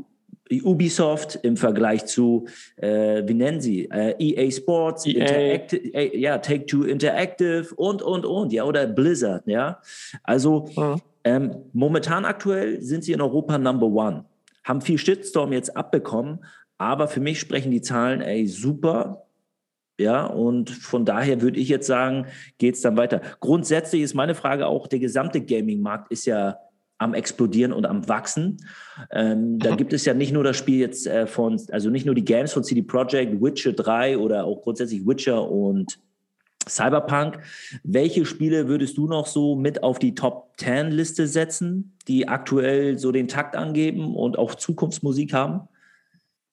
[0.63, 5.21] Ubisoft im Vergleich zu, äh, wie nennen sie, äh, EA Sports, EA.
[5.21, 9.81] Interactive, äh, ja, Take-Two Interactive und, und, und, ja, oder Blizzard, ja.
[10.23, 11.01] Also mhm.
[11.25, 14.25] Ähm, momentan aktuell sind sie in Europa Number One,
[14.65, 16.45] haben viel Shitstorm jetzt abbekommen,
[16.79, 19.27] aber für mich sprechen die Zahlen, ey, super,
[19.99, 22.27] ja, und von daher würde ich jetzt sagen,
[22.59, 23.21] geht es dann weiter.
[23.41, 26.59] Grundsätzlich ist meine Frage auch, der gesamte Gaming-Markt ist ja
[26.99, 28.59] am explodieren und am wachsen.
[29.11, 32.15] Ähm, da gibt es ja nicht nur das Spiel jetzt äh, von, also nicht nur
[32.15, 35.99] die Games von CD Projekt, Witcher 3 oder auch grundsätzlich Witcher und
[36.69, 37.41] Cyberpunk.
[37.83, 42.99] Welche Spiele würdest du noch so mit auf die Top 10 Liste setzen, die aktuell
[42.99, 45.69] so den Takt angeben und auch Zukunftsmusik haben?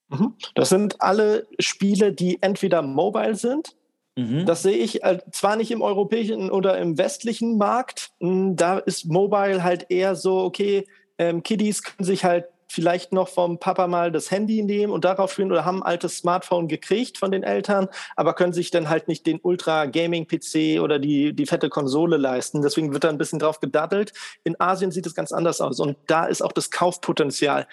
[0.09, 0.33] Mhm.
[0.55, 3.75] Das sind alle Spiele, die entweder mobile sind
[4.19, 4.45] Mhm.
[4.45, 8.11] Das sehe ich äh, zwar nicht im europäischen oder im westlichen Markt.
[8.19, 10.85] Hm, da ist Mobile halt eher so, okay,
[11.17, 15.31] ähm, Kiddies können sich halt vielleicht noch vom Papa mal das Handy nehmen und darauf
[15.31, 19.07] führen oder haben ein altes Smartphone gekriegt von den Eltern, aber können sich dann halt
[19.07, 22.61] nicht den Ultra-Gaming-PC oder die, die fette Konsole leisten.
[22.61, 24.13] Deswegen wird da ein bisschen drauf gedaddelt.
[24.43, 27.67] In Asien sieht es ganz anders aus und da ist auch das Kaufpotenzial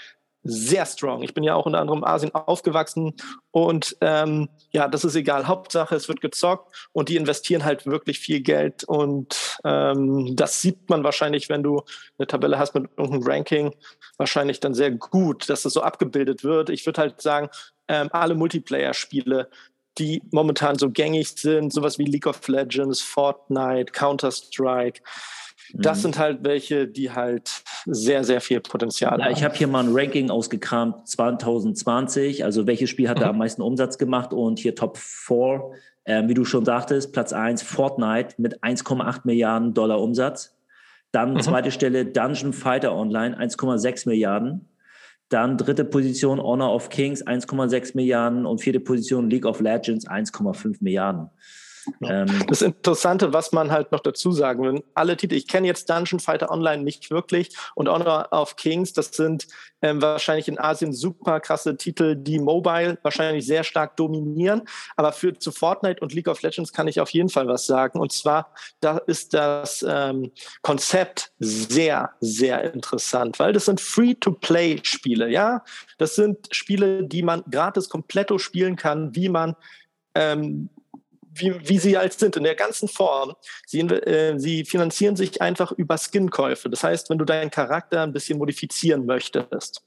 [0.49, 1.23] sehr strong.
[1.23, 3.15] Ich bin ja auch unter anderem in Asien aufgewachsen
[3.51, 5.47] und ähm, ja, das ist egal.
[5.47, 10.89] Hauptsache, es wird gezockt und die investieren halt wirklich viel Geld und ähm, das sieht
[10.89, 11.83] man wahrscheinlich, wenn du
[12.19, 13.75] eine Tabelle hast mit irgendeinem Ranking,
[14.17, 16.71] wahrscheinlich dann sehr gut, dass das so abgebildet wird.
[16.71, 17.49] Ich würde halt sagen,
[17.89, 19.49] ähm, alle Multiplayer-Spiele,
[19.99, 25.01] die momentan so gängig sind, sowas wie League of Legends, Fortnite, Counter-Strike,
[25.73, 26.03] das mhm.
[26.03, 29.33] sind halt welche, die halt sehr, sehr viel Potenzial ja, haben.
[29.33, 32.45] Ich habe hier mal ein Ranking ausgekramt 2020.
[32.45, 33.23] Also welches Spiel hat mhm.
[33.23, 34.33] da am meisten Umsatz gemacht?
[34.33, 35.61] Und hier Top 4,
[36.05, 40.57] ähm, wie du schon sagtest, Platz 1 Fortnite mit 1,8 Milliarden Dollar Umsatz.
[41.13, 41.41] Dann mhm.
[41.41, 44.69] zweite Stelle Dungeon Fighter Online 1,6 Milliarden.
[45.29, 50.77] Dann dritte Position Honor of Kings 1,6 Milliarden und vierte Position League of Legends 1,5
[50.81, 51.31] Milliarden.
[52.03, 55.89] Ähm, das Interessante, was man halt noch dazu sagen will, alle Titel, ich kenne jetzt
[55.89, 59.47] Dungeon Fighter Online nicht wirklich und Honor of Kings, das sind
[59.83, 64.63] ähm, wahrscheinlich in Asien super krasse Titel, die mobile wahrscheinlich sehr stark dominieren.
[64.97, 67.99] Aber für zu Fortnite und League of Legends kann ich auf jeden Fall was sagen.
[67.99, 75.63] Und zwar, da ist das ähm, Konzept sehr, sehr interessant, weil das sind Free-to-Play-Spiele, ja.
[75.99, 79.57] Das sind Spiele, die man gratis kompletto spielen kann, wie man
[80.15, 80.71] ähm,
[81.39, 83.35] wie, wie sie halt sind, in der ganzen Form.
[83.67, 86.69] Sie, äh, sie finanzieren sich einfach über Skin-Käufe.
[86.71, 89.83] Das heißt, wenn du deinen Charakter ein bisschen modifizieren möchtest.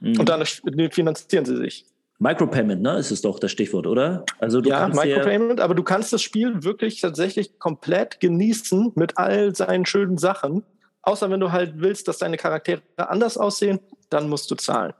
[0.00, 0.18] Mhm.
[0.18, 0.44] Und dann
[0.90, 1.86] finanzieren sie sich.
[2.18, 4.26] Micropayment, ne, ist es doch das Stichwort, oder?
[4.40, 9.54] Also du ja, Micropayment, aber du kannst das Spiel wirklich tatsächlich komplett genießen mit all
[9.54, 10.62] seinen schönen Sachen.
[11.00, 14.92] Außer wenn du halt willst, dass deine Charaktere anders aussehen, dann musst du zahlen.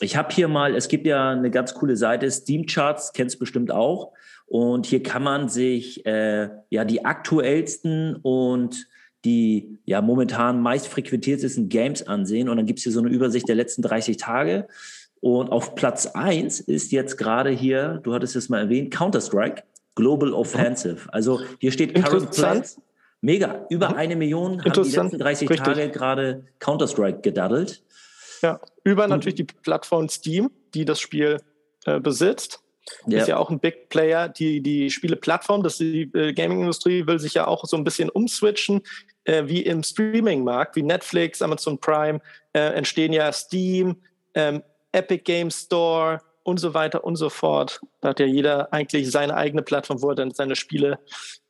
[0.00, 3.38] Ich habe hier mal, es gibt ja eine ganz coole Seite, Steam Charts, kennst du
[3.40, 4.12] bestimmt auch.
[4.46, 8.86] Und hier kann man sich äh, ja die aktuellsten und
[9.24, 12.48] die ja momentan meist frequentiertesten Games ansehen.
[12.48, 14.66] Und dann gibt es hier so eine Übersicht der letzten 30 Tage.
[15.20, 19.62] Und auf Platz 1 ist jetzt gerade hier, du hattest es mal erwähnt, Counter-Strike,
[19.94, 21.12] Global Offensive.
[21.12, 22.80] Also hier steht Current Platz.
[23.22, 25.66] Mega, über eine Million haben die letzten 30 Richtig.
[25.66, 27.82] Tage gerade Counter-Strike gedaddelt.
[28.42, 31.40] Ja, über natürlich die Plattform Steam, die das Spiel
[31.84, 32.60] äh, besitzt.
[33.06, 33.20] Ja.
[33.20, 34.28] Ist ja auch ein Big Player.
[34.28, 38.82] Die, die Spieleplattform, das die äh, Gaming-Industrie will sich ja auch so ein bisschen umswitchen,
[39.24, 42.20] äh, wie im Streaming-Markt, wie Netflix, Amazon Prime,
[42.52, 43.96] äh, entstehen ja Steam,
[44.34, 47.80] ähm, Epic Game Store und so weiter und so fort.
[48.00, 50.98] Da hat ja jeder eigentlich seine eigene Plattform, wo er dann seine Spiele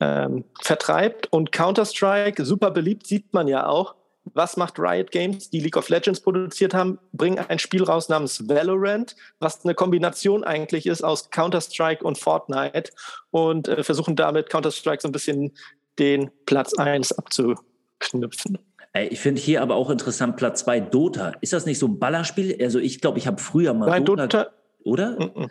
[0.00, 1.32] ähm, vertreibt.
[1.32, 5.88] Und Counter-Strike, super beliebt, sieht man ja auch was macht Riot Games, die League of
[5.88, 11.30] Legends produziert haben, bringen ein Spiel raus namens Valorant, was eine Kombination eigentlich ist aus
[11.30, 12.90] Counter-Strike und Fortnite
[13.30, 15.52] und äh, versuchen damit Counter-Strike so ein bisschen
[15.98, 18.58] den Platz 1 abzuknüpfen.
[18.94, 21.32] Ich finde hier aber auch interessant Platz 2 Dota.
[21.40, 22.56] Ist das nicht so ein Ballerspiel?
[22.60, 24.50] Also ich glaube, ich habe früher mal Nein, Dota, Dota
[24.82, 25.12] oder?
[25.12, 25.50] Mm -mm.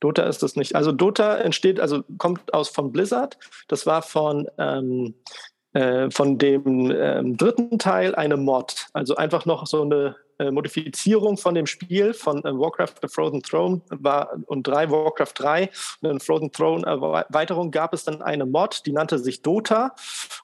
[0.00, 0.74] Dota ist das nicht.
[0.74, 3.38] Also Dota entsteht, also kommt aus von Blizzard.
[3.68, 5.14] Das war von ähm,
[5.72, 8.86] äh, von dem ähm, dritten Teil eine Mod.
[8.92, 13.42] Also einfach noch so eine äh, Modifizierung von dem Spiel von äh, Warcraft The Frozen
[13.42, 18.46] Throne war, und drei Warcraft 3 und in Frozen Throne Erweiterung gab es dann eine
[18.46, 19.94] Mod, die nannte sich Dota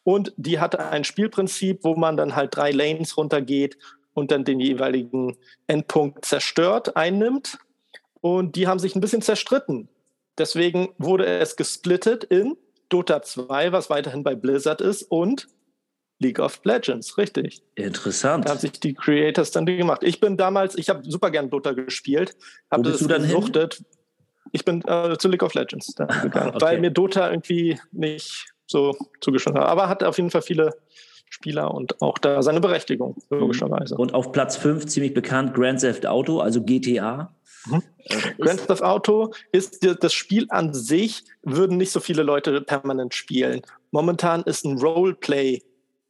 [0.04, 3.78] und die hatte ein Spielprinzip, wo man dann halt drei Lanes runtergeht
[4.12, 5.36] und dann den jeweiligen
[5.66, 7.58] Endpunkt zerstört, einnimmt.
[8.20, 9.88] Und die haben sich ein bisschen zerstritten.
[10.38, 12.56] Deswegen wurde es gesplittet in
[12.88, 15.48] Dota 2, was weiterhin bei Blizzard ist, und
[16.18, 17.62] League of Legends, richtig.
[17.74, 18.46] Interessant.
[18.46, 20.02] Da haben sich die Creators dann gemacht.
[20.02, 22.36] Ich bin damals, ich habe super gern Dota gespielt,
[22.70, 23.74] habe das du dann gesuchtet.
[23.74, 23.86] Hin?
[24.52, 26.60] Ich bin äh, zu League of Legends gegangen, okay.
[26.60, 29.64] weil mir Dota irgendwie nicht so zugeschaut hat.
[29.64, 30.74] Aber hat auf jeden Fall viele
[31.28, 33.96] Spieler und auch da seine Berechtigung, logischerweise.
[33.96, 37.35] Und auf Platz 5 ziemlich bekannt Grand Theft Auto, also GTA.
[37.66, 37.82] Mhm.
[37.98, 43.14] Äh, Grand Theft Auto ist das Spiel an sich, würden nicht so viele Leute permanent
[43.14, 43.62] spielen.
[43.90, 45.62] Momentan ist ein Roleplay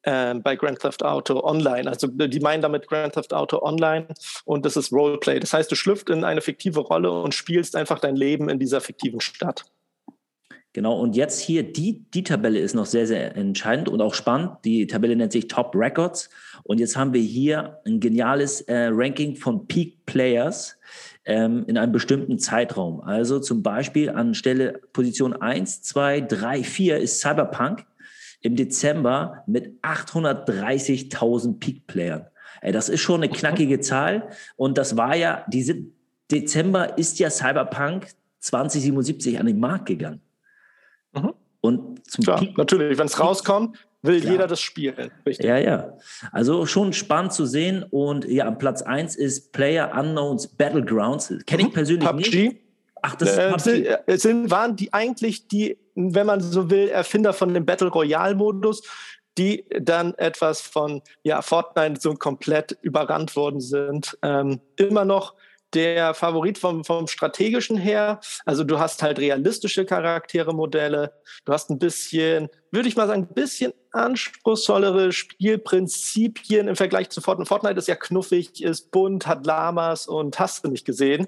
[0.02, 1.88] äh, bei Grand Theft Auto Online.
[1.88, 4.08] Also die meinen damit Grand Theft Auto Online
[4.44, 5.40] und das ist Roleplay.
[5.40, 8.80] Das heißt, du schlüpft in eine fiktive Rolle und spielst einfach dein Leben in dieser
[8.80, 9.64] fiktiven Stadt.
[10.76, 14.58] Genau, und jetzt hier, die, die Tabelle ist noch sehr, sehr entscheidend und auch spannend.
[14.66, 16.28] Die Tabelle nennt sich Top Records.
[16.64, 20.76] Und jetzt haben wir hier ein geniales äh, Ranking von Peak Players
[21.26, 23.00] ähm, in einem bestimmten Zeitraum.
[23.00, 27.84] Also zum Beispiel an Stelle Position 1, 2, 3, 4 ist Cyberpunk
[28.40, 32.26] im Dezember mit 830.000 Peak-Playern.
[32.62, 34.28] Das ist schon eine knackige Zahl.
[34.56, 35.76] Und das war ja, diese
[36.30, 38.08] Dezember ist ja Cyberpunk
[38.40, 40.20] 2077 an den Markt gegangen.
[41.12, 41.32] Mhm.
[41.60, 44.32] Und zum Klar, Peak natürlich, wenn es rauskommt, will Klar.
[44.32, 45.10] jeder das spielen.
[45.24, 45.46] Richtig.
[45.46, 45.92] Ja, ja.
[46.32, 47.82] Also schon spannend zu sehen.
[47.82, 51.32] Und ja, am Platz 1 ist Player Unknowns Battlegrounds.
[51.46, 51.72] Kenne ich mhm.
[51.72, 52.48] persönlich PUBG.
[52.48, 52.56] nicht.
[53.02, 57.32] Ach, das äh, sind, äh, sind, waren die eigentlich die, wenn man so will, Erfinder
[57.32, 58.82] von dem Battle Royale-Modus,
[59.38, 64.16] die dann etwas von ja, Fortnite so komplett überrannt worden sind.
[64.22, 65.34] Ähm, immer noch
[65.74, 68.20] der Favorit vom, vom strategischen her.
[68.44, 71.12] Also du hast halt realistische Charaktere-Modelle.
[71.44, 77.20] Du hast ein bisschen, würde ich mal sagen, ein bisschen anspruchsvollere Spielprinzipien im Vergleich zu
[77.20, 77.48] Fortnite.
[77.48, 81.26] Fortnite ist ja knuffig, ist bunt, hat Lamas und hast du nicht gesehen.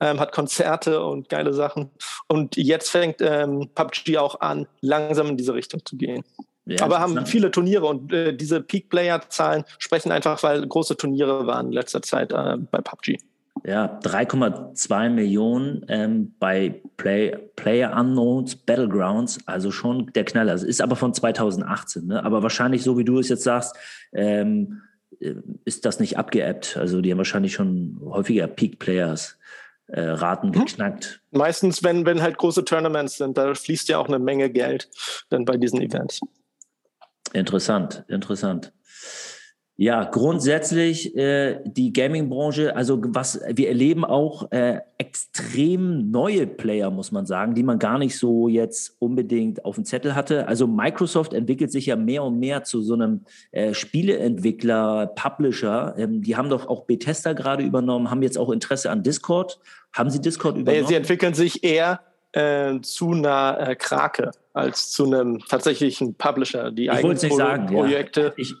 [0.00, 1.90] Ähm, hat Konzerte und geile Sachen.
[2.26, 6.24] Und jetzt fängt ähm, PUBG auch an, langsam in diese Richtung zu gehen.
[6.66, 11.66] Ja, Aber haben viele Turniere und äh, diese Peak-Player-Zahlen sprechen einfach, weil große Turniere waren
[11.66, 13.18] in letzter Zeit äh, bei PUBG.
[13.62, 20.52] Ja, 3,2 Millionen ähm, bei Play, Player Unknowns Battlegrounds, also schon der Knaller.
[20.54, 22.24] Es ist aber von 2018, ne?
[22.24, 23.76] aber wahrscheinlich, so wie du es jetzt sagst,
[24.12, 24.82] ähm,
[25.20, 26.76] äh, ist das nicht abgeappt.
[26.76, 29.38] Also die haben wahrscheinlich schon häufiger Peak Players
[29.86, 30.64] äh, Raten hm?
[30.64, 31.20] geknackt.
[31.30, 34.90] Meistens, wenn, wenn halt große Tournaments sind, da fließt ja auch eine Menge Geld
[35.30, 36.20] dann bei diesen Events.
[37.32, 38.72] Interessant, interessant.
[39.76, 47.10] Ja, grundsätzlich äh, die Gaming-Branche, also was wir erleben auch äh, extrem neue Player, muss
[47.10, 50.46] man sagen, die man gar nicht so jetzt unbedingt auf dem Zettel hatte.
[50.46, 55.94] Also Microsoft entwickelt sich ja mehr und mehr zu so einem äh, Spieleentwickler, Publisher.
[55.98, 59.58] Ähm, die haben doch auch Bethesda gerade übernommen, haben jetzt auch Interesse an Discord.
[59.92, 60.86] Haben Sie Discord übernommen?
[60.86, 66.90] Sie entwickeln sich eher äh, zu einer äh, Krake als zu einem tatsächlichen Publisher, die
[66.90, 68.20] eigenen Pro sagen, Projekte.
[68.20, 68.32] Ja.
[68.36, 68.54] Ich,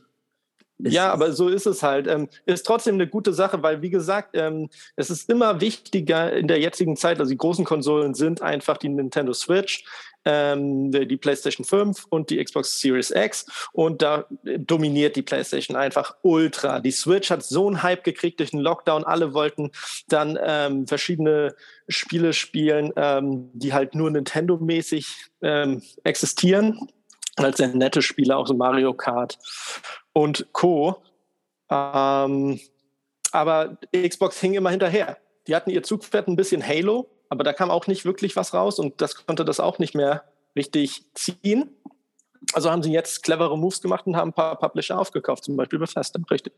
[0.92, 2.06] ja, aber so ist es halt.
[2.06, 6.48] Ähm, ist trotzdem eine gute Sache, weil, wie gesagt, ähm, es ist immer wichtiger in
[6.48, 9.84] der jetzigen Zeit, also die großen Konsolen sind einfach die Nintendo Switch,
[10.24, 16.16] ähm, die PlayStation 5 und die Xbox Series X und da dominiert die PlayStation einfach
[16.22, 16.80] ultra.
[16.80, 19.04] Die Switch hat so einen Hype gekriegt durch den Lockdown.
[19.04, 19.70] Alle wollten
[20.08, 21.54] dann ähm, verschiedene
[21.88, 25.06] Spiele spielen, ähm, die halt nur Nintendo-mäßig
[25.42, 26.88] ähm, existieren
[27.36, 29.38] als sehr nette Spiele, auch so Mario Kart
[30.14, 30.96] und Co.
[31.70, 32.58] Ähm,
[33.32, 35.18] aber Xbox hing immer hinterher.
[35.46, 38.78] Die hatten ihr Zugpferd ein bisschen Halo, aber da kam auch nicht wirklich was raus
[38.78, 40.24] und das konnte das auch nicht mehr
[40.56, 41.76] richtig ziehen.
[42.52, 45.78] Also haben sie jetzt clevere Moves gemacht und haben ein paar Publisher aufgekauft, zum Beispiel
[45.78, 46.52] Bethesda, richtig.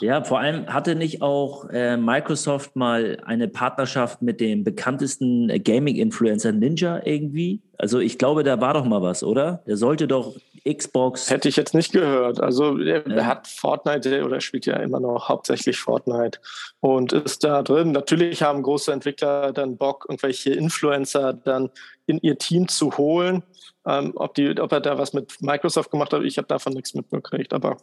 [0.00, 6.52] Ja, vor allem hatte nicht auch äh, Microsoft mal eine Partnerschaft mit dem bekanntesten Gaming-Influencer
[6.52, 7.62] Ninja irgendwie?
[7.78, 9.62] Also ich glaube, da war doch mal was, oder?
[9.66, 10.34] Der sollte doch
[10.66, 11.30] Xbox.
[11.30, 12.40] Hätte ich jetzt nicht gehört.
[12.40, 13.24] Also er, ja.
[13.24, 16.40] hat Fortnite oder spielt ja immer noch hauptsächlich Fortnite
[16.80, 17.92] und ist da drin.
[17.92, 21.70] Natürlich haben große Entwickler dann Bock, irgendwelche Influencer dann
[22.06, 23.42] in ihr Team zu holen.
[23.86, 26.94] Ähm, ob, die, ob er da was mit Microsoft gemacht hat, ich habe davon nichts
[26.94, 27.76] mitbekriegt, aber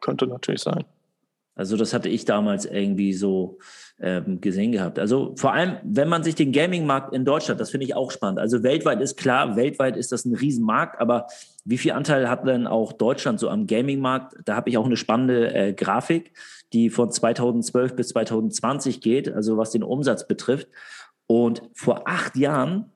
[0.00, 0.84] könnte natürlich sein.
[1.54, 3.58] Also das hatte ich damals irgendwie so
[4.00, 4.98] ähm, gesehen gehabt.
[4.98, 8.38] Also vor allem, wenn man sich den Gaming-Markt in Deutschland, das finde ich auch spannend.
[8.38, 11.26] Also weltweit ist klar, weltweit ist das ein Riesenmarkt, aber
[11.66, 14.36] wie viel Anteil hat denn auch Deutschland so am Gaming-Markt?
[14.46, 16.32] Da habe ich auch eine spannende äh, Grafik,
[16.72, 20.68] die von 2012 bis 2020 geht, also was den Umsatz betrifft.
[21.26, 22.90] Und vor acht Jahren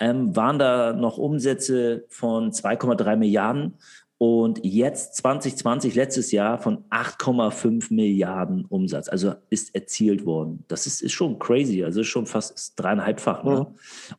[0.00, 3.78] ähm, waren da noch Umsätze von 2,3 Milliarden
[4.22, 9.08] und jetzt 2020, letztes Jahr, von 8,5 Milliarden Umsatz.
[9.08, 10.62] Also ist erzielt worden.
[10.68, 11.82] Das ist, ist schon crazy.
[11.82, 13.42] Also ist schon fast dreieinhalbfach.
[13.44, 13.60] Ne?
[13.60, 13.66] Mhm.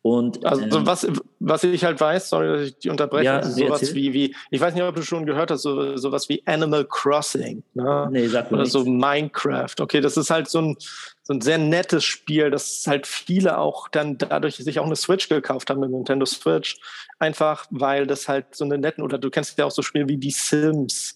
[0.02, 1.08] Und, also ähm, was,
[1.40, 4.60] was ich halt weiß, sorry, dass ich die unterbreche, ja, ist sowas wie, wie, ich
[4.60, 7.62] weiß nicht, ob du schon gehört hast, so, sowas wie Animal Crossing.
[7.76, 8.10] Ne?
[8.12, 8.74] Nee, sag mir Oder nichts.
[8.74, 9.76] so Minecraft.
[9.82, 10.78] Okay, das ist halt so ein,
[11.24, 15.30] so ein sehr nettes Spiel, das halt viele auch dann dadurch sich auch eine Switch
[15.30, 16.78] gekauft haben, eine Nintendo Switch.
[17.20, 20.18] Einfach, weil das halt so eine netten, oder du kennst ja auch so Spiele wie
[20.18, 21.16] die Sims.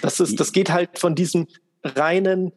[0.00, 1.48] Das ist, das geht halt von diesem
[1.82, 2.52] reinen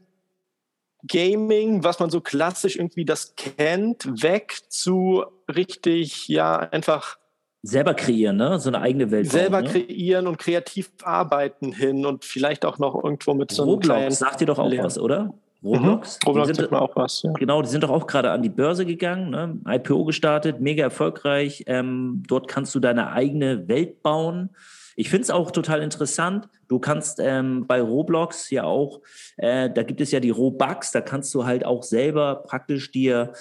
[1.07, 7.17] Gaming, was man so klassisch irgendwie das kennt, weg zu richtig, ja, einfach
[7.61, 8.59] selber kreieren, ne?
[8.59, 9.31] So eine eigene Welt.
[9.31, 9.85] Selber bauen, ne?
[9.85, 14.41] kreieren und kreativ arbeiten hin und vielleicht auch noch irgendwo mit so einem Roblox sagt
[14.41, 14.85] dir doch auch Lernen.
[14.85, 15.33] was, oder?
[15.65, 16.19] Roblox.
[16.21, 16.27] Mhm.
[16.27, 17.23] Roblox sind, auch was.
[17.23, 17.31] Ja.
[17.33, 19.59] Genau, die sind doch auch gerade an die Börse gegangen, ne?
[19.67, 21.63] IPO gestartet, mega erfolgreich.
[21.67, 24.49] Ähm, dort kannst du deine eigene Welt bauen.
[24.95, 26.47] Ich finde es auch total interessant.
[26.69, 29.01] Du kannst ähm, bei Roblox ja auch,
[29.37, 33.33] äh, da gibt es ja die Robux, da kannst du halt auch selber praktisch dir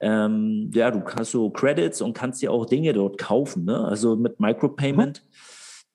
[0.00, 3.84] ähm, ja, du hast so Credits und kannst dir auch Dinge dort kaufen, ne?
[3.84, 5.22] Also mit Micropayment.
[5.22, 5.49] Mhm.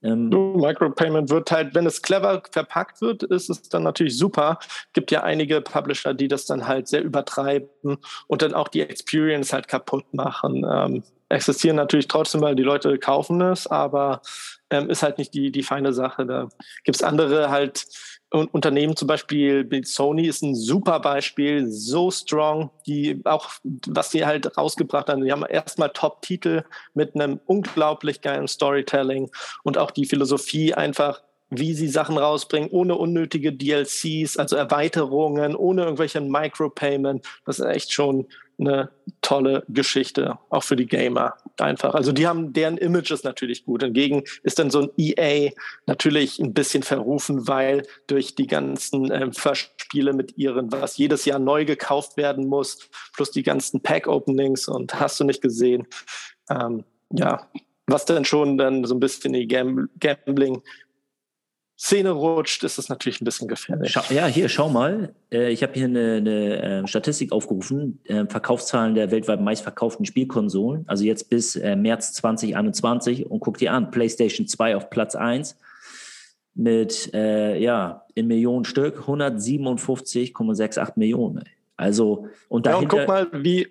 [0.05, 4.59] Ähm, Micropayment wird halt, wenn es clever verpackt wird, ist es dann natürlich super.
[4.93, 9.51] Gibt ja einige Publisher, die das dann halt sehr übertreiben und dann auch die Experience
[9.51, 10.65] halt kaputt machen.
[10.69, 14.21] Ähm, existieren natürlich trotzdem, weil die Leute kaufen es, aber
[14.69, 16.25] ähm, ist halt nicht die, die feine Sache.
[16.25, 16.49] Da
[16.83, 17.85] gibt es andere halt
[18.31, 23.49] Unternehmen, zum Beispiel Sony ist ein super Beispiel, so strong, die auch,
[23.87, 29.29] was sie halt rausgebracht haben, die haben erstmal Top-Titel mit einem unglaublich geilen Storytelling
[29.63, 35.83] und auch die Philosophie einfach, wie sie Sachen rausbringen, ohne unnötige DLCs, also Erweiterungen, ohne
[35.83, 37.25] irgendwelchen Micropayment.
[37.45, 38.27] Das ist echt schon
[38.59, 38.89] eine
[39.21, 41.93] tolle Geschichte, auch für die Gamer einfach.
[41.95, 43.83] Also die haben, deren Image ist natürlich gut.
[43.83, 45.51] Hingegen ist dann so ein EA
[45.87, 51.39] natürlich ein bisschen verrufen, weil durch die ganzen äh, Verspiele mit ihren, was jedes Jahr
[51.39, 55.87] neu gekauft werden muss, plus die ganzen Pack-Openings und hast du nicht gesehen,
[56.49, 57.47] ähm, ja,
[57.87, 60.61] was dann schon dann so ein bisschen die Gambling
[61.77, 63.91] Szene rutscht, ist es natürlich ein bisschen gefährlich.
[63.91, 65.13] Schau, ja, hier, schau mal.
[65.31, 67.99] Äh, ich habe hier eine, eine äh, Statistik aufgerufen.
[68.05, 70.85] Äh, Verkaufszahlen der weltweit meistverkauften Spielkonsolen.
[70.87, 73.25] Also jetzt bis äh, März 2021.
[73.29, 75.57] Und guck dir an, PlayStation 2 auf Platz 1
[76.53, 81.43] mit, äh, ja, in Millionen Stück, 157,68 Millionen.
[81.75, 82.97] Also, und dahinter...
[82.97, 83.67] Ja, und guck mal, wie,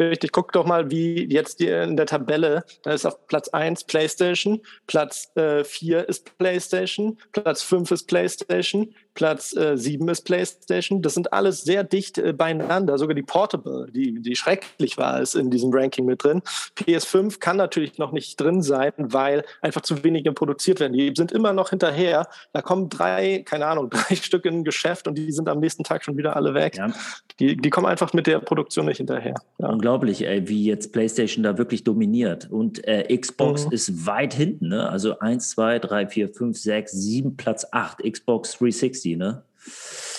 [0.00, 4.60] Richtig, guck doch mal, wie jetzt in der Tabelle, da ist auf Platz 1 PlayStation,
[4.86, 11.02] Platz äh, 4 ist PlayStation, Platz 5 ist PlayStation, Platz äh, 7 ist PlayStation.
[11.02, 12.98] Das sind alles sehr dicht äh, beieinander.
[12.98, 16.40] Sogar die Portable, die, die schrecklich war, ist in diesem Ranking mit drin.
[16.76, 20.92] PS5 kann natürlich noch nicht drin sein, weil einfach zu wenige produziert werden.
[20.92, 22.28] Die sind immer noch hinterher.
[22.52, 25.82] Da kommen drei, keine Ahnung, drei Stück in ein Geschäft und die sind am nächsten
[25.82, 26.76] Tag schon wieder alle weg.
[26.76, 26.92] Ja.
[27.40, 29.34] Die, die kommen einfach mit der Produktion nicht hinterher.
[29.58, 29.68] Ja.
[29.88, 32.50] Unglaublich, ey, wie jetzt PlayStation da wirklich dominiert.
[32.50, 33.72] Und äh, Xbox mhm.
[33.72, 34.68] ist weit hinten.
[34.68, 34.86] Ne?
[34.86, 38.00] Also 1, 2, 3, 4, 5, 6, 7, Platz 8.
[38.00, 39.42] Xbox 360 60, ne?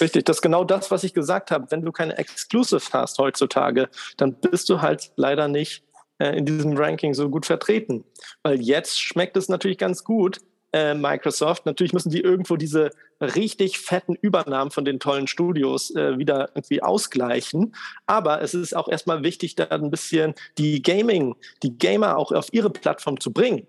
[0.02, 1.68] Richtig, das ist genau das, was ich gesagt habe.
[1.70, 5.84] Wenn du keine Exclusive hast heutzutage, dann bist du halt leider nicht
[6.18, 8.04] äh, in diesem Ranking so gut vertreten.
[8.42, 10.40] Weil jetzt schmeckt es natürlich ganz gut,
[10.74, 11.68] äh, Microsoft.
[11.68, 12.90] Natürlich müssen die irgendwo diese
[13.22, 17.76] richtig fetten Übernahmen von den tollen Studios äh, wieder irgendwie ausgleichen.
[18.06, 22.48] Aber es ist auch erstmal wichtig, da ein bisschen die Gaming, die Gamer auch auf
[22.52, 23.68] ihre Plattform zu bringen.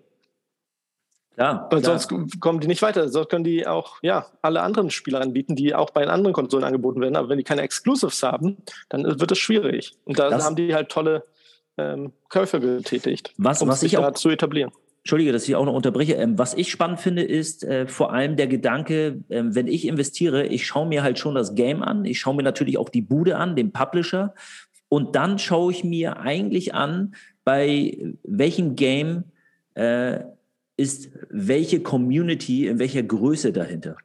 [1.37, 1.97] Ja, Weil klar.
[1.97, 3.07] sonst kommen die nicht weiter.
[3.09, 7.01] Sonst können die auch ja, alle anderen Spiele anbieten, die auch bei anderen Konsolen angeboten
[7.01, 7.15] werden.
[7.15, 8.57] Aber wenn die keine Exclusives haben,
[8.89, 9.95] dann wird es schwierig.
[10.05, 11.23] Und da das haben die halt tolle
[11.77, 14.71] ähm, Käufe getätigt, was, um was sich da zu etablieren.
[15.03, 16.13] Entschuldige, dass ich auch noch unterbreche.
[16.13, 20.45] Ähm, was ich spannend finde, ist äh, vor allem der Gedanke, äh, wenn ich investiere,
[20.45, 23.37] ich schaue mir halt schon das Game an, ich schaue mir natürlich auch die Bude
[23.37, 24.33] an, den Publisher,
[24.89, 29.23] und dann schaue ich mir eigentlich an, bei welchem Game
[29.73, 30.19] äh,
[30.77, 33.95] ist, welche Community in welcher Größe dahinter.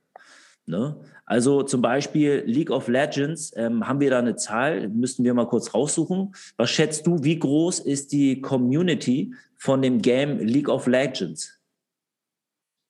[0.64, 0.96] Ne?
[1.24, 5.48] Also zum Beispiel League of Legends, ähm, haben wir da eine Zahl, müssten wir mal
[5.48, 6.34] kurz raussuchen.
[6.56, 11.58] Was schätzt du, wie groß ist die Community von dem Game League of Legends?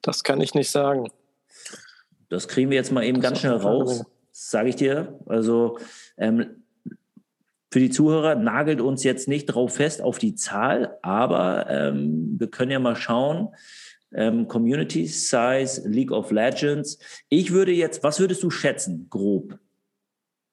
[0.03, 1.11] Das kann ich nicht sagen.
[2.29, 5.19] Das kriegen wir jetzt mal eben das ganz schnell raus, sage ich dir.
[5.27, 5.79] Also
[6.17, 6.63] ähm,
[7.71, 12.49] für die Zuhörer nagelt uns jetzt nicht drauf fest auf die Zahl, aber ähm, wir
[12.49, 13.55] können ja mal schauen.
[14.15, 16.99] Ähm, Community Size, League of Legends.
[17.29, 19.59] Ich würde jetzt, was würdest du schätzen, grob?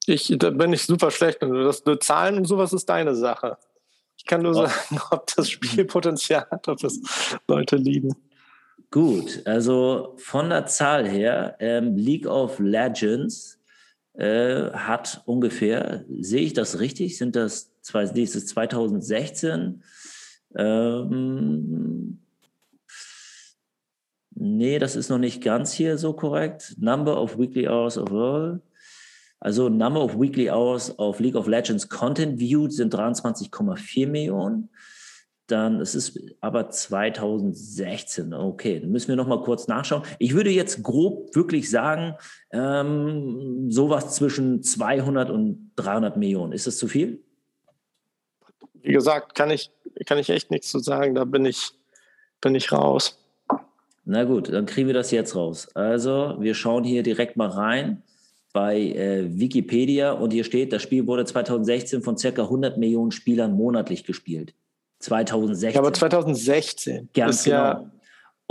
[0.05, 1.41] Ich, da bin ich super schlecht.
[1.41, 3.57] Das, das Zahlen und sowas ist deine Sache.
[4.23, 6.99] Ich kann nur sagen, ob das Spielpotenzial hat, ob das
[7.47, 8.15] Leute lieben.
[8.89, 13.59] Gut, also von der Zahl her, ähm, League of Legends
[14.13, 17.17] äh, hat ungefähr, sehe ich das richtig?
[17.17, 19.83] Sind das, zwei, nee, ist 2016?
[20.55, 22.19] Ähm,
[24.35, 26.75] nee, das ist noch nicht ganz hier so korrekt.
[26.77, 28.61] Number of Weekly Hours overall.
[29.43, 34.69] Also Number of Weekly Hours auf League of Legends Content Viewed sind 23,4 Millionen.
[35.47, 38.33] Dann, es ist aber 2016.
[38.33, 40.03] Okay, dann müssen wir noch mal kurz nachschauen.
[40.17, 42.15] Ich würde jetzt grob wirklich sagen,
[42.53, 46.53] ähm, sowas zwischen 200 und 300 Millionen.
[46.53, 47.21] Ist das zu viel?
[48.75, 49.71] Wie gesagt, kann ich,
[50.05, 51.15] kann ich echt nichts zu sagen.
[51.15, 51.71] Da bin ich,
[52.39, 53.19] bin ich raus.
[54.05, 55.67] Na gut, dann kriegen wir das jetzt raus.
[55.75, 58.03] Also, wir schauen hier direkt mal rein
[58.53, 63.53] bei äh, Wikipedia und hier steht, das Spiel wurde 2016 von circa 100 Millionen Spielern
[63.53, 64.53] monatlich gespielt.
[64.99, 65.73] 2016.
[65.73, 67.09] Ja, aber 2016.
[67.13, 67.57] Ganz genau.
[67.57, 67.91] Ja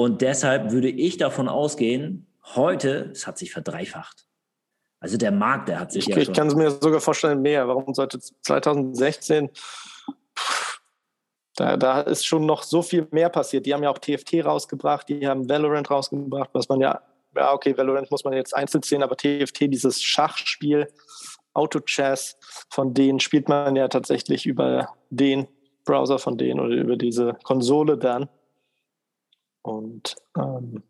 [0.02, 2.26] und deshalb würde ich davon ausgehen,
[2.56, 4.26] heute, es hat sich verdreifacht.
[5.00, 6.20] Also der Markt, der hat sich ich, ja.
[6.20, 7.68] Ich kann es mir sogar vorstellen, mehr.
[7.68, 9.50] Warum sollte 2016
[11.56, 13.66] da, da ist schon noch so viel mehr passiert.
[13.66, 17.02] Die haben ja auch TFT rausgebracht, die haben Valorant rausgebracht, was man ja,
[17.34, 20.88] ja, okay, Valorant muss man jetzt einzeln sehen, aber TFT, dieses Schachspiel,
[21.54, 22.38] Auto-Chess,
[22.70, 25.48] von denen spielt man ja tatsächlich über den
[25.84, 28.28] Browser von denen oder über diese Konsole dann.
[29.62, 30.82] Und ähm,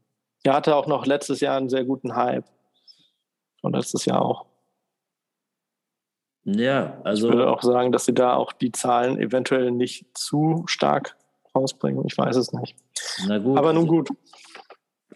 [0.44, 2.44] er hatte auch noch letztes Jahr einen sehr guten Hype.
[3.62, 4.46] Und letztes Jahr auch.
[6.44, 7.28] Ja, also.
[7.28, 11.16] Ich würde auch sagen, dass sie da auch die Zahlen eventuell nicht zu stark
[11.54, 12.04] rausbringen.
[12.06, 12.76] Ich weiß es nicht.
[13.28, 13.56] Na gut.
[13.56, 14.08] Aber nun gut.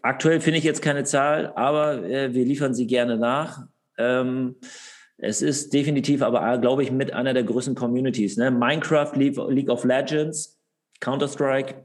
[0.03, 3.67] Aktuell finde ich jetzt keine Zahl, aber äh, wir liefern sie gerne nach.
[3.99, 4.57] Ähm,
[5.19, 8.37] es ist definitiv aber, glaube ich, mit einer der größten Communities.
[8.37, 8.51] Ne?
[8.51, 10.59] Minecraft, League of Legends,
[11.01, 11.85] Counter-Strike.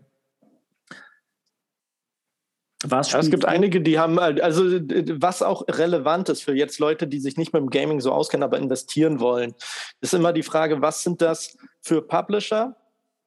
[2.84, 7.08] Was ja, es gibt einige, die haben, also was auch relevant ist für jetzt Leute,
[7.08, 9.54] die sich nicht mit dem Gaming so auskennen, aber investieren wollen,
[10.02, 12.76] ist immer die Frage, was sind das für Publisher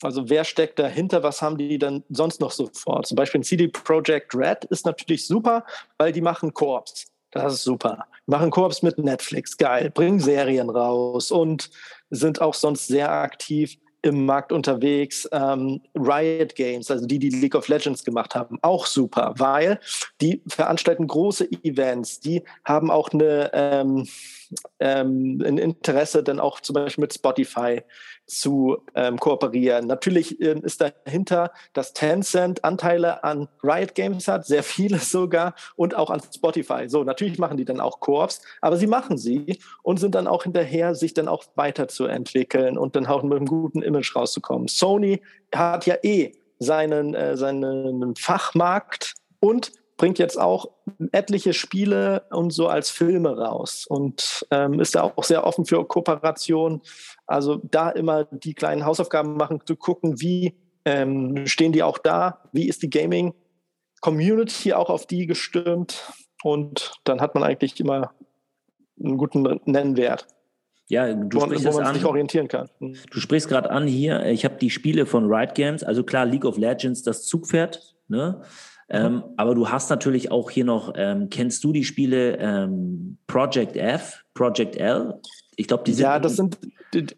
[0.04, 1.22] Also wer steckt dahinter?
[1.22, 3.02] Was haben die dann sonst noch so vor?
[3.02, 5.64] Zum Beispiel ein CD Projekt Red ist natürlich super,
[5.98, 7.06] weil die machen Koops.
[7.30, 8.06] Das ist super.
[8.26, 11.70] Die machen Koops mit Netflix, geil, bringen Serien raus und
[12.10, 15.26] sind auch sonst sehr aktiv im Markt unterwegs.
[15.32, 19.80] Ähm, Riot Games, also die, die League of Legends gemacht haben, auch super, weil
[20.20, 22.20] die veranstalten große Events.
[22.20, 24.06] Die haben auch eine, ähm,
[24.80, 27.82] ähm, ein Interesse dann auch zum Beispiel mit Spotify
[28.26, 29.86] zu ähm, kooperieren.
[29.86, 35.94] Natürlich äh, ist dahinter, dass Tencent Anteile an Riot Games hat, sehr viele sogar, und
[35.94, 36.88] auch an Spotify.
[36.88, 40.44] So, natürlich machen die dann auch Koops, aber sie machen sie und sind dann auch
[40.44, 44.68] hinterher, sich dann auch weiterzuentwickeln und dann auch mit einem guten Image rauszukommen.
[44.68, 45.22] Sony
[45.54, 49.72] hat ja eh seinen, äh, seinen Fachmarkt und
[50.04, 50.66] bringt jetzt auch
[51.12, 55.82] etliche Spiele und so als Filme raus und ähm, ist da auch sehr offen für
[55.88, 56.82] Kooperation.
[57.26, 62.42] Also da immer die kleinen Hausaufgaben machen, zu gucken, wie ähm, stehen die auch da,
[62.52, 68.12] wie ist die Gaming-Community auch auf die gestimmt und dann hat man eigentlich immer
[69.02, 70.26] einen guten Nennwert.
[70.86, 71.94] Ja, du wo, sprichst wo man an.
[71.94, 72.68] sich orientieren kann.
[72.78, 72.94] Hm.
[73.10, 76.44] Du sprichst gerade an hier, ich habe die Spiele von Riot Games, also klar, League
[76.44, 78.42] of Legends, das Zugpferd, ne?
[78.88, 83.76] Ähm, aber du hast natürlich auch hier noch, ähm, kennst du die Spiele ähm, Project
[83.76, 85.20] F, Project L?
[85.56, 86.02] Ich glaube, die sind.
[86.02, 86.58] Ja, das sind,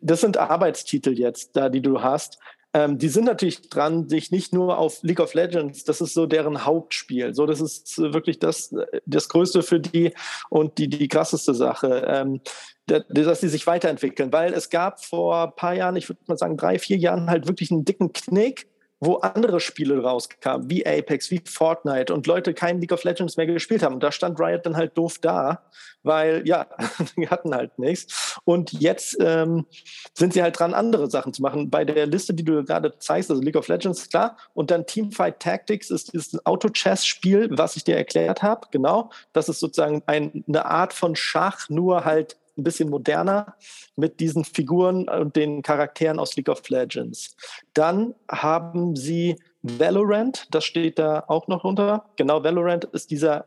[0.01, 2.39] das sind Arbeitstitel jetzt, da die du hast.
[2.77, 6.27] Ähm, die sind natürlich dran, sich nicht nur auf League of Legends, das ist so
[6.27, 7.35] deren Hauptspiel.
[7.35, 8.75] So, das ist wirklich das,
[9.07, 10.13] das Größte für die
[10.51, 12.05] und die, die krasseste Sache.
[12.07, 12.41] Ähm,
[12.87, 16.57] dass sie sich weiterentwickeln, weil es gab vor ein paar Jahren, ich würde mal sagen
[16.57, 21.43] drei, vier Jahren halt wirklich einen dicken Knick, wo andere Spiele rauskamen, wie Apex, wie
[21.45, 23.95] Fortnite und Leute kein League of Legends mehr gespielt haben.
[23.95, 25.65] Und da stand Riot dann halt doof da,
[26.03, 26.67] weil ja,
[27.17, 28.39] die hatten halt nichts.
[28.45, 29.67] Und jetzt ähm,
[30.15, 31.71] sind sie halt dran, andere Sachen zu machen.
[31.71, 34.37] Bei der Liste, die du gerade zeigst, also League of Legends, klar.
[34.55, 38.69] Und dann Teamfight Tactics ist, ein Auto-Chess-Spiel, was ich dir erklärt habe.
[38.71, 39.11] Genau.
[39.33, 43.55] Das ist sozusagen ein, eine Art von Schach, nur halt ein bisschen moderner
[43.97, 47.37] mit diesen Figuren und den Charakteren aus League of Legends.
[47.75, 52.09] Dann haben sie Valorant, das steht da auch noch runter.
[52.17, 53.47] Genau, Valorant ist dieser,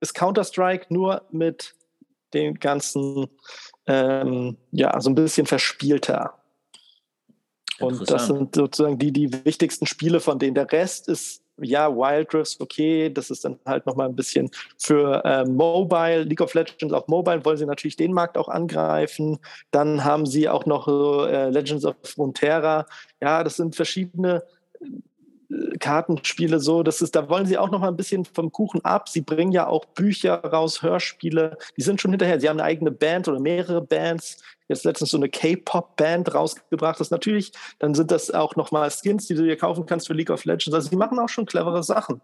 [0.00, 1.74] ist Counter-Strike nur mit
[2.34, 3.28] den ganzen,
[3.86, 6.34] ähm, ja, so ein bisschen verspielter.
[7.80, 10.54] Und das sind sozusagen die, die wichtigsten Spiele von denen.
[10.54, 15.24] Der Rest ist ja, Wild Rifts, okay, das ist dann halt nochmal ein bisschen für
[15.24, 19.38] äh, Mobile, League of Legends auf Mobile wollen sie natürlich den Markt auch angreifen.
[19.70, 22.86] Dann haben sie auch noch äh, Legends of Montera.
[23.20, 24.42] Ja, das sind verschiedene
[24.80, 28.84] äh, Kartenspiele so, das ist, da wollen sie auch noch mal ein bisschen vom Kuchen
[28.84, 29.08] ab.
[29.08, 32.40] Sie bringen ja auch Bücher raus, Hörspiele, die sind schon hinterher.
[32.40, 37.10] Sie haben eine eigene Band oder mehrere Bands, jetzt letztens so eine K-Pop-Band rausgebracht hast.
[37.10, 40.44] Natürlich, dann sind das auch nochmal Skins, die du dir kaufen kannst für League of
[40.44, 40.72] Legends.
[40.72, 42.22] Also die machen auch schon clevere Sachen,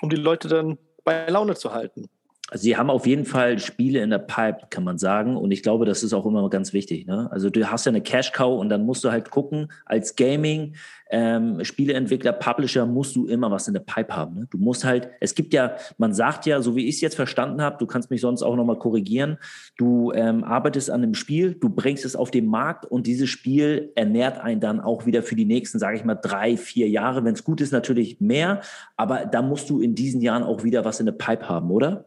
[0.00, 2.08] um die Leute dann bei Laune zu halten.
[2.50, 5.36] Also sie haben auf jeden Fall Spiele in der Pipe, kann man sagen.
[5.36, 7.06] Und ich glaube, das ist auch immer ganz wichtig.
[7.06, 7.28] Ne?
[7.32, 10.76] Also du hast ja eine Cash-Cow und dann musst du halt gucken, als Gaming,
[11.12, 14.34] ähm, Spieleentwickler, Publisher musst du immer was in der Pipe haben.
[14.34, 14.46] Ne?
[14.50, 17.60] Du musst halt, es gibt ja, man sagt ja, so wie ich es jetzt verstanden
[17.60, 19.36] habe, du kannst mich sonst auch nochmal korrigieren,
[19.76, 23.92] du ähm, arbeitest an einem Spiel, du bringst es auf den Markt und dieses Spiel
[23.94, 27.24] ernährt einen dann auch wieder für die nächsten, sage ich mal, drei, vier Jahre.
[27.24, 28.62] Wenn es gut ist, natürlich mehr,
[28.96, 32.06] aber da musst du in diesen Jahren auch wieder was in der Pipe haben, oder?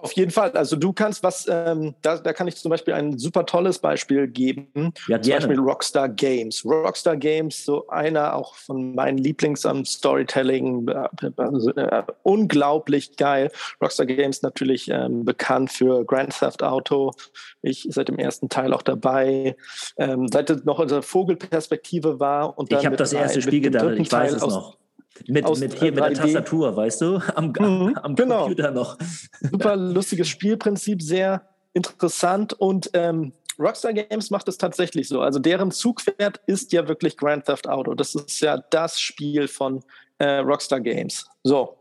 [0.00, 0.52] Auf jeden Fall.
[0.52, 4.28] Also du kannst was, ähm, da, da kann ich zum Beispiel ein super tolles Beispiel
[4.28, 4.92] geben.
[5.08, 6.64] Ja, zum Beispiel Rockstar Games.
[6.64, 11.26] Rockstar Games, so einer auch von meinen Lieblings am Storytelling, äh,
[11.80, 13.50] äh, unglaublich geil.
[13.82, 17.10] Rockstar Games natürlich ähm, bekannt für Grand Theft Auto.
[17.62, 19.56] Ich seit dem ersten Teil auch dabei.
[19.96, 22.56] Ähm, seit es noch unsere Vogelperspektive war.
[22.56, 24.78] Und dann ich habe das erste Spiel gedacht, ich weiß es noch.
[25.26, 27.20] Mit, mit hier mit der Tastatur, weißt du?
[27.34, 28.44] Am, mhm, am genau.
[28.44, 28.98] Computer noch.
[29.40, 31.42] Super lustiges Spielprinzip, sehr
[31.74, 35.20] interessant und ähm, Rockstar Games macht es tatsächlich so.
[35.20, 37.94] Also deren Zugpferd ist ja wirklich Grand Theft Auto.
[37.94, 39.82] Das ist ja das Spiel von
[40.18, 41.26] äh, Rockstar Games.
[41.42, 41.77] So,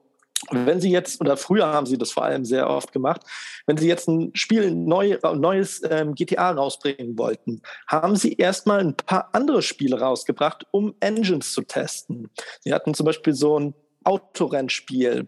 [0.52, 3.22] wenn Sie jetzt, oder früher haben Sie das vor allem sehr oft gemacht,
[3.66, 8.96] wenn Sie jetzt ein Spiel, neu, neues ähm, GTA rausbringen wollten, haben Sie erstmal ein
[8.96, 12.30] paar andere Spiele rausgebracht, um Engines zu testen.
[12.62, 13.74] Sie hatten zum Beispiel so ein
[14.04, 15.28] Autorennspiel.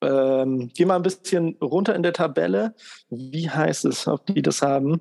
[0.00, 2.74] Ähm, geh mal ein bisschen runter in der Tabelle.
[3.10, 5.00] Wie heißt es, ob die das haben?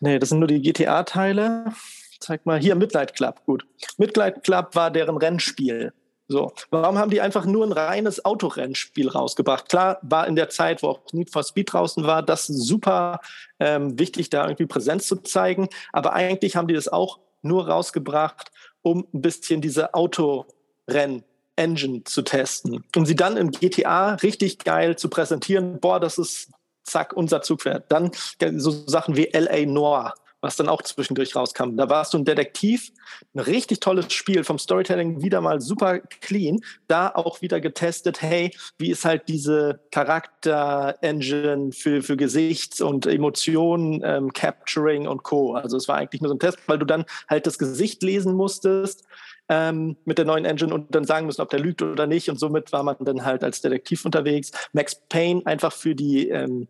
[0.00, 1.72] Nee, das sind nur die GTA-Teile.
[2.20, 3.66] Zeig mal, hier Midnight Club, gut.
[3.96, 5.92] Midnight Club war deren Rennspiel.
[6.30, 9.70] So, warum haben die einfach nur ein reines Autorennspiel rausgebracht?
[9.70, 13.20] Klar, war in der Zeit, wo auch Need for Speed draußen war, das super
[13.58, 15.70] ähm, wichtig, da irgendwie Präsenz zu zeigen.
[15.90, 18.50] Aber eigentlich haben die das auch nur rausgebracht,
[18.82, 25.08] um ein bisschen diese Autorennen-Engine zu testen, um sie dann im GTA richtig geil zu
[25.08, 25.80] präsentieren.
[25.80, 26.50] Boah, das ist
[26.84, 27.90] zack, unser Zugpferd.
[27.90, 28.10] Dann
[28.56, 31.76] so Sachen wie LA Noir was dann auch zwischendurch rauskam.
[31.76, 32.92] Da warst du ein Detektiv,
[33.34, 36.60] ein richtig tolles Spiel, vom Storytelling wieder mal super clean.
[36.86, 44.02] Da auch wieder getestet, hey, wie ist halt diese Charakter-Engine für, für Gesichts- und Emotionen,
[44.04, 45.54] ähm, Capturing und Co.
[45.54, 48.34] Also es war eigentlich nur so ein Test, weil du dann halt das Gesicht lesen
[48.34, 49.04] musstest
[49.48, 52.28] ähm, mit der neuen Engine und dann sagen müssen, ob der lügt oder nicht.
[52.28, 54.52] Und somit war man dann halt als Detektiv unterwegs.
[54.72, 56.68] Max Payne einfach für die ähm,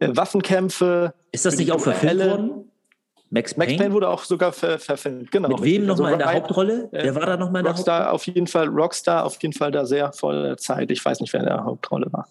[0.00, 1.14] äh, Waffenkämpfe.
[1.32, 2.72] Ist das nicht auch verfilmt worden?
[3.36, 3.72] Max Payne?
[3.72, 5.48] Max Payne wurde auch sogar ver verfilmt, genau.
[5.48, 6.88] Mit wem nochmal also in der Hauptrolle?
[6.90, 8.14] Wer war da nochmal in der Rockstar Hauptrolle?
[8.14, 10.90] auf jeden Fall, Rockstar auf jeden Fall da sehr voll Zeit.
[10.90, 12.28] Ich weiß nicht, wer in der Hauptrolle war.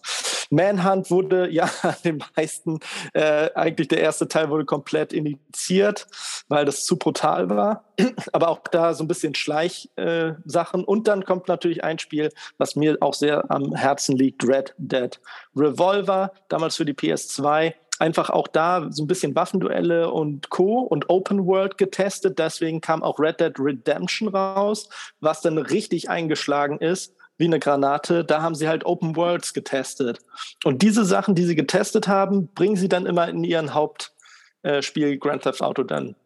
[0.50, 1.68] Manhunt wurde ja
[2.04, 2.80] den meisten,
[3.12, 6.06] äh, eigentlich der erste Teil wurde komplett initiiert,
[6.48, 7.84] weil das zu brutal war.
[8.32, 10.80] Aber auch da so ein bisschen Schleichsachen.
[10.80, 14.74] Äh, Und dann kommt natürlich ein Spiel, was mir auch sehr am Herzen liegt, Red
[14.78, 15.18] Dead
[15.54, 20.80] Revolver, damals für die PS2 einfach auch da so ein bisschen Waffenduelle und Co.
[20.80, 22.38] und Open World getestet.
[22.38, 24.88] Deswegen kam auch Red Dead Redemption raus,
[25.20, 28.24] was dann richtig eingeschlagen ist wie eine Granate.
[28.24, 30.20] Da haben sie halt Open Worlds getestet.
[30.64, 35.42] Und diese Sachen, die sie getestet haben, bringen sie dann immer in ihren Hauptspiel Grand
[35.42, 36.16] Theft Auto dann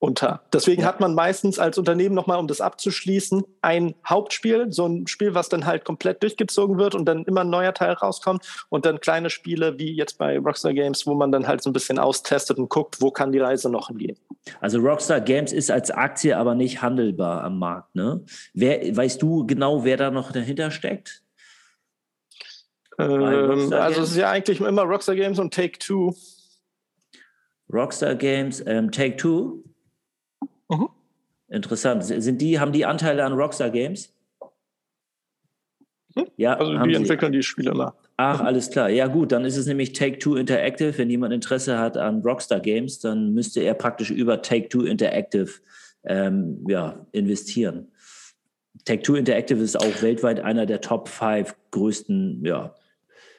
[0.00, 0.42] unter.
[0.52, 5.34] Deswegen hat man meistens als Unternehmen nochmal, um das abzuschließen, ein Hauptspiel, so ein Spiel,
[5.34, 9.00] was dann halt komplett durchgezogen wird und dann immer ein neuer Teil rauskommt und dann
[9.00, 12.58] kleine Spiele wie jetzt bei Rockstar Games, wo man dann halt so ein bisschen austestet
[12.58, 14.16] und guckt, wo kann die Reise noch hingehen.
[14.60, 18.24] Also Rockstar Games ist als Aktie aber nicht handelbar am Markt, ne?
[18.54, 21.22] Wer, weißt du genau, wer da noch dahinter steckt?
[23.00, 26.14] Ähm, also es ist ja eigentlich immer Rockstar Games und Take Two.
[27.72, 29.64] Rockstar Games, ähm, Take Two?
[30.68, 30.88] Mhm.
[31.48, 32.04] Interessant.
[32.04, 34.12] Sind die, haben die Anteile an Rockstar Games?
[36.14, 36.26] Mhm.
[36.36, 37.94] Ja, also die entwickeln die Spiele immer.
[38.16, 38.90] Ach, alles klar.
[38.90, 40.98] Ja, gut, dann ist es nämlich Take-Two Interactive.
[40.98, 45.50] Wenn jemand Interesse hat an Rockstar Games, dann müsste er praktisch über Take-Two Interactive
[46.04, 47.92] ähm, ja, investieren.
[48.84, 52.74] Take-Two Interactive ist auch weltweit einer der Top 5 größten ja,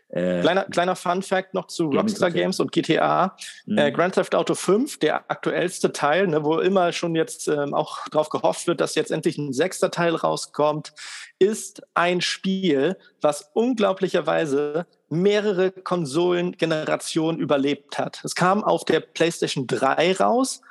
[0.09, 3.35] äh, kleiner, kleiner Fun Fact noch zu Rockstar Games und GTA.
[3.65, 3.77] Mhm.
[3.77, 8.07] Äh, Grand Theft Auto 5, der aktuellste Teil, ne, wo immer schon jetzt ähm, auch
[8.09, 10.93] darauf gehofft wird, dass jetzt endlich ein sechster Teil rauskommt,
[11.37, 18.21] ist ein Spiel, was unglaublicherweise mehrere Konsolengenerationen überlebt hat.
[18.23, 20.61] Es kam auf der PlayStation 3 raus,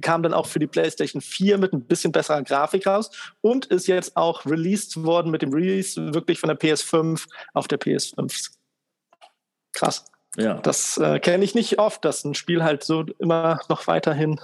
[0.00, 3.10] kam dann auch für die PlayStation 4 mit ein bisschen besserer Grafik raus
[3.40, 7.78] und ist jetzt auch released worden mit dem Release wirklich von der PS5 auf der
[7.78, 8.55] PS5.
[9.76, 10.04] Krass.
[10.36, 10.54] Ja.
[10.54, 14.40] Das äh, kenne ich nicht oft, dass ein Spiel halt so immer noch weiterhin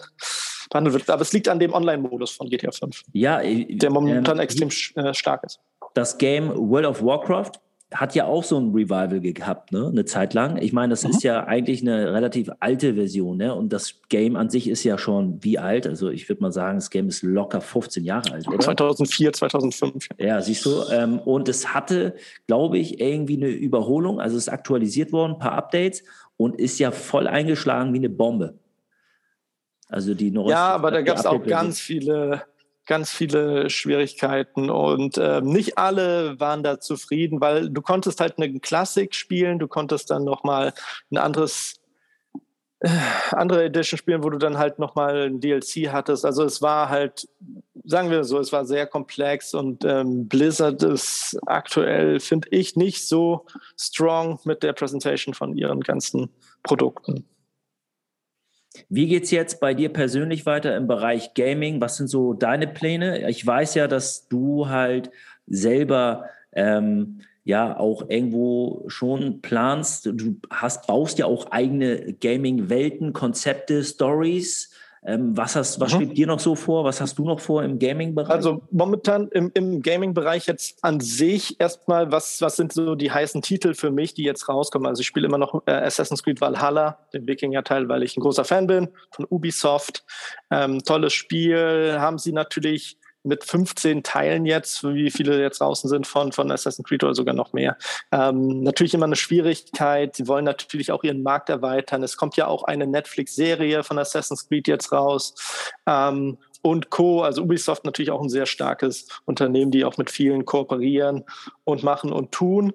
[0.70, 1.10] behandelt wird.
[1.10, 3.02] Aber es liegt an dem Online-Modus von GTA 5.
[3.12, 5.60] Ja, der momentan ähm, extrem äh, stark ist.
[5.94, 7.52] Das Game World of Warcraft
[7.92, 9.88] hat ja auch so ein Revival gehabt, ne?
[9.88, 10.56] Eine Zeit lang.
[10.56, 11.10] Ich meine, das mhm.
[11.10, 13.54] ist ja eigentlich eine relativ alte Version, ne?
[13.54, 15.86] Und das Game an sich ist ja schon wie alt?
[15.86, 18.58] Also ich würde mal sagen, das Game ist locker 15 Jahre alt, oder?
[18.58, 20.08] 2004, 2005.
[20.18, 20.82] Ja, siehst du.
[20.90, 22.14] Ähm, und es hatte,
[22.46, 24.20] glaube ich, irgendwie eine Überholung.
[24.20, 26.02] Also es ist aktualisiert worden, ein paar Updates
[26.36, 28.58] und ist ja voll eingeschlagen wie eine Bombe.
[29.88, 32.42] Also die Ja, aber da gab es auch ganz viele
[32.86, 38.58] ganz viele Schwierigkeiten und äh, nicht alle waren da zufrieden, weil du konntest halt eine
[38.60, 40.72] Klassik spielen, du konntest dann noch mal
[41.10, 41.80] ein anderes
[42.80, 42.88] äh,
[43.30, 46.24] andere Edition spielen, wo du dann halt noch mal ein DLC hattest.
[46.24, 47.28] Also es war halt,
[47.84, 53.06] sagen wir so, es war sehr komplex und ähm, Blizzard ist aktuell, finde ich, nicht
[53.06, 53.46] so
[53.78, 56.30] strong mit der Präsentation von ihren ganzen
[56.64, 57.24] Produkten.
[58.88, 61.80] Wie geht es jetzt bei dir persönlich weiter im Bereich Gaming?
[61.80, 63.28] Was sind so deine Pläne?
[63.28, 65.10] Ich weiß ja, dass du halt
[65.46, 70.06] selber ähm, ja auch irgendwo schon planst.
[70.06, 74.70] Du hast, baust ja auch eigene Gaming-Welten, Konzepte, Stories.
[75.04, 75.96] Ähm, was hast, was mhm.
[75.96, 76.84] schwebt dir noch so vor?
[76.84, 78.30] Was hast du noch vor im Gaming-Bereich?
[78.30, 83.42] Also momentan im, im Gaming-Bereich jetzt an sich erstmal, was, was sind so die heißen
[83.42, 84.86] Titel für mich, die jetzt rauskommen?
[84.86, 88.44] Also ich spiele immer noch äh, Assassin's Creed Valhalla, den Wikinger-Teil, weil ich ein großer
[88.44, 90.04] Fan bin von Ubisoft.
[90.52, 96.06] Ähm, tolles Spiel, haben sie natürlich mit 15 Teilen jetzt, wie viele jetzt draußen sind
[96.06, 97.76] von, von Assassin's Creed oder sogar noch mehr.
[98.10, 100.16] Ähm, natürlich immer eine Schwierigkeit.
[100.16, 102.02] Sie wollen natürlich auch ihren Markt erweitern.
[102.02, 105.34] Es kommt ja auch eine Netflix-Serie von Assassin's Creed jetzt raus.
[105.86, 107.22] Ähm, und Co.
[107.22, 111.24] Also Ubisoft natürlich auch ein sehr starkes Unternehmen, die auch mit vielen kooperieren
[111.64, 112.72] und machen und tun.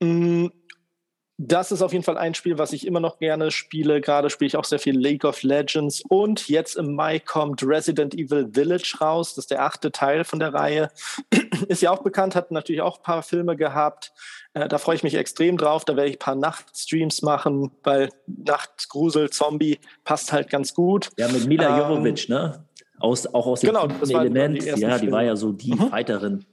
[0.00, 0.48] Mm,
[1.36, 4.00] das ist auf jeden Fall ein Spiel, was ich immer noch gerne spiele.
[4.00, 6.02] Gerade spiele ich auch sehr viel League of Legends.
[6.08, 9.34] Und jetzt im Mai kommt Resident Evil Village raus.
[9.34, 10.90] Das ist der achte Teil von der Reihe.
[11.68, 14.12] ist ja auch bekannt, hat natürlich auch ein paar Filme gehabt.
[14.52, 15.84] Äh, da freue ich mich extrem drauf.
[15.84, 21.10] Da werde ich ein paar Nachtstreams machen, weil Nachtgrusel, Zombie passt halt ganz gut.
[21.18, 22.64] Ja, mit Mila ähm, Jovovich, ne?
[23.00, 23.88] Aus, auch aus dem genau,
[24.20, 24.62] Element.
[24.62, 25.90] Die ja, die war ja so die mhm.
[25.90, 26.44] Fighterin.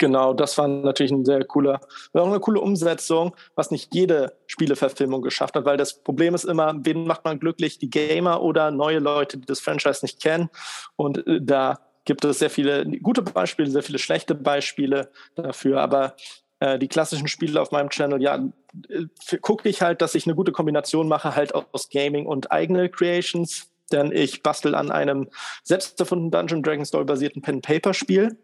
[0.00, 1.78] Genau, das war natürlich ein sehr cooler,
[2.14, 6.74] auch eine coole Umsetzung, was nicht jede Spieleverfilmung geschafft hat, weil das Problem ist immer,
[6.78, 10.48] wen macht man glücklich, die Gamer oder neue Leute, die das Franchise nicht kennen.
[10.96, 15.82] Und äh, da gibt es sehr viele gute Beispiele, sehr viele schlechte Beispiele dafür.
[15.82, 16.16] Aber
[16.60, 18.42] äh, die klassischen Spiele auf meinem Channel, ja,
[18.88, 22.88] äh, gucke ich halt, dass ich eine gute Kombination mache, halt aus Gaming und eigene
[22.88, 23.70] Creations.
[23.92, 25.28] Denn ich bastel an einem
[25.62, 28.38] selbst erfundenen Dungeon Dragon Story basierten Pen-Paper-Spiel.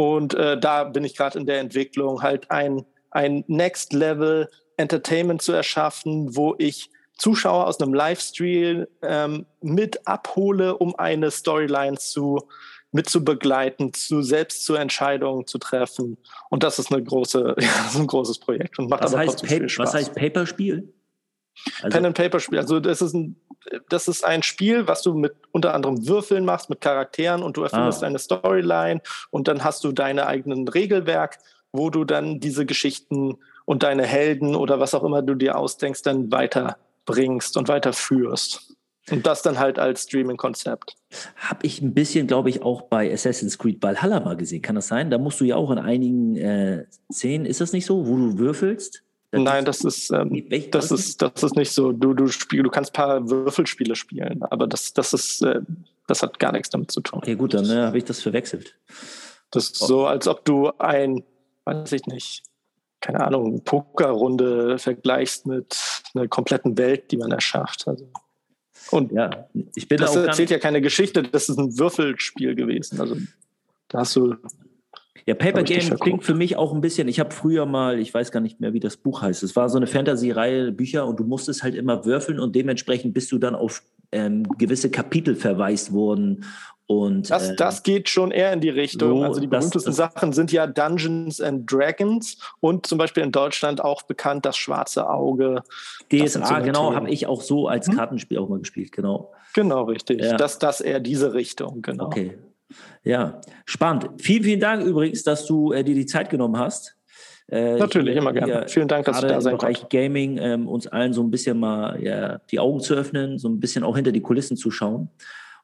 [0.00, 4.48] Und äh, da bin ich gerade in der Entwicklung, halt ein, ein Next Level
[4.78, 6.88] Entertainment zu erschaffen, wo ich
[7.18, 12.48] Zuschauer aus einem Livestream ähm, mit abhole, um eine Storyline zu
[12.92, 16.16] mit zu begleiten, zu selbst zu Entscheidungen zu treffen.
[16.48, 19.46] Und das ist eine große, ja, ist ein großes Projekt und macht was aber heißt
[19.46, 19.88] viel Spaß.
[19.88, 20.94] Was heißt Paperspiel?
[21.82, 22.58] Also Pen and Paper Spiel.
[22.58, 23.38] Also das ist ein
[23.88, 27.62] das ist ein Spiel, was du mit unter anderem Würfeln machst, mit Charakteren und du
[27.62, 28.06] erfindest ah.
[28.06, 29.00] eine Storyline
[29.30, 31.38] und dann hast du deine eigenen Regelwerk,
[31.72, 36.02] wo du dann diese Geschichten und deine Helden oder was auch immer du dir ausdenkst,
[36.02, 38.76] dann weiterbringst und weiterführst.
[39.10, 40.94] Und das dann halt als Streaming-Konzept.
[41.36, 44.62] Habe ich ein bisschen, glaube ich, auch bei Assassin's Creed Valhalla mal gesehen.
[44.62, 45.10] Kann das sein?
[45.10, 48.38] Da musst du ja auch in einigen äh, Szenen, ist das nicht so, wo du
[48.38, 49.02] würfelst?
[49.32, 51.92] Nein, das ist, ähm, das ist, das ist nicht so.
[51.92, 55.60] Du, du, spiel, du kannst ein paar Würfelspiele spielen, aber das, das ist, äh,
[56.08, 57.20] das hat gar nichts damit zu tun.
[57.20, 58.76] Okay, gut, dann äh, habe ich das verwechselt.
[59.52, 61.22] Das ist so, als ob du ein,
[61.64, 62.42] weiß ich nicht,
[63.00, 65.76] keine Ahnung, Pokerrunde vergleichst mit
[66.14, 67.86] einer kompletten Welt, die man erschafft.
[67.86, 68.10] Also.
[68.90, 73.00] Und ja, ich bin das erzählt ja keine Geschichte, das ist ein Würfelspiel gewesen.
[73.00, 73.16] Also
[73.88, 74.36] da hast du
[75.26, 78.32] ja, Paper Game klingt für mich auch ein bisschen, ich habe früher mal, ich weiß
[78.32, 81.24] gar nicht mehr, wie das Buch heißt, es war so eine Fantasy-Reihe Bücher und du
[81.24, 83.82] musstest halt immer würfeln und dementsprechend bist du dann auf
[84.12, 86.44] ähm, gewisse Kapitel verweist worden.
[86.86, 89.20] Und, das, äh, das geht schon eher in die Richtung.
[89.20, 93.22] So, also die berühmtesten das, das, Sachen sind ja Dungeons and Dragons und zum Beispiel
[93.22, 95.62] in Deutschland auch bekannt das Schwarze Auge.
[96.10, 97.96] DSA, so genau, habe ich auch so als hm?
[97.96, 99.32] Kartenspiel auch mal gespielt, genau.
[99.54, 100.20] Genau, richtig.
[100.20, 100.36] Ja.
[100.36, 102.06] Das, das eher diese Richtung, genau.
[102.06, 102.36] Okay,
[103.04, 104.08] ja, spannend.
[104.18, 106.96] Vielen, vielen Dank übrigens, dass du äh, dir die Zeit genommen hast.
[107.48, 108.68] Äh, Natürlich, immer gerne.
[108.68, 109.88] Vielen Dank, dass du da sein im Bereich.
[109.88, 113.58] Gaming ähm, uns allen so ein bisschen mal ja, die Augen zu öffnen, so ein
[113.58, 115.08] bisschen auch hinter die Kulissen zu schauen.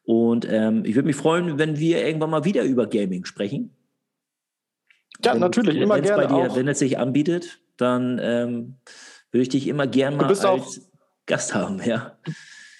[0.02, 3.70] Und ähm, ich würde mich freuen, wenn wir irgendwann mal wieder über Gaming sprechen.
[5.24, 6.26] Ja, wenn, natürlich, immer gerne.
[6.26, 8.76] Dir, wenn es sich anbietet, dann ähm,
[9.30, 10.90] würde ich dich immer gern mal als
[11.26, 12.16] Gast haben, ja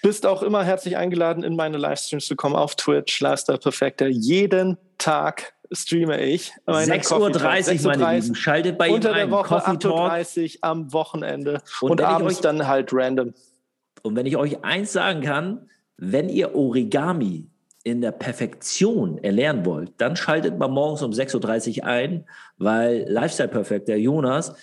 [0.07, 4.07] bist auch immer herzlich eingeladen, in meine Livestreams zu kommen auf Twitch, Lifestyle Perfecter.
[4.07, 6.53] Jeden Tag streame ich.
[6.65, 7.11] 6.30
[7.83, 8.33] Uhr, meine Lieben.
[8.33, 12.65] Schaltet bei Unter ihm der Woche 8.30 Uhr am Wochenende und, und abends euch, dann
[12.65, 13.33] halt random.
[14.01, 17.49] Und wenn ich euch eins sagen kann, wenn ihr Origami
[17.83, 22.25] in der Perfektion erlernen wollt, dann schaltet mal morgens um 6.30 Uhr ein,
[22.57, 24.55] weil Lifestyle Perfect, der Jonas,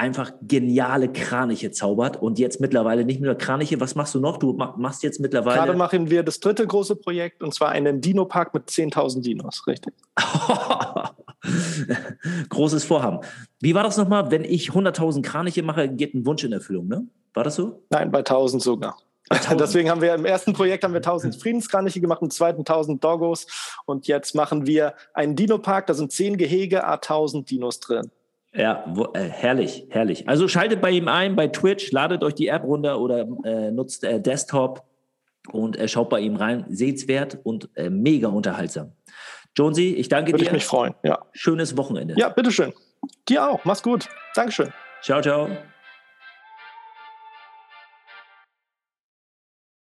[0.00, 3.80] einfach geniale Kraniche zaubert und jetzt mittlerweile nicht nur Kraniche.
[3.80, 4.38] Was machst du noch?
[4.38, 5.58] Du machst jetzt mittlerweile.
[5.58, 9.92] Gerade machen wir das dritte große Projekt und zwar einen Dino-Park mit 10.000 Dinos, richtig.
[12.48, 13.20] Großes Vorhaben.
[13.60, 14.30] Wie war das nochmal?
[14.30, 17.06] Wenn ich 100.000 Kraniche mache, geht ein Wunsch in Erfüllung, ne?
[17.34, 17.82] War das so?
[17.90, 18.96] Nein, bei 1.000 sogar.
[19.58, 23.46] Deswegen haben wir im ersten Projekt haben wir 1000 Friedenskraniche gemacht, im zweiten 1000 Doggos
[23.84, 28.10] und jetzt machen wir einen Dino-Park, da sind 10 Gehege, a 1000 Dinos drin.
[28.52, 30.28] Ja, wo, äh, herrlich, herrlich.
[30.28, 34.02] Also schaltet bei ihm ein bei Twitch, ladet euch die App runter oder äh, nutzt
[34.02, 34.82] äh, Desktop
[35.52, 36.64] und äh, schaut bei ihm rein.
[36.68, 38.92] Sehenswert und äh, mega unterhaltsam.
[39.56, 40.50] Jonesy, ich danke Würde dir.
[40.50, 41.18] Würde ich mich freuen, ja.
[41.32, 42.14] Schönes Wochenende.
[42.16, 42.72] Ja, bitteschön.
[43.28, 43.64] Dir auch.
[43.64, 44.08] Mach's gut.
[44.34, 44.72] Dankeschön.
[45.02, 45.48] Ciao, ciao.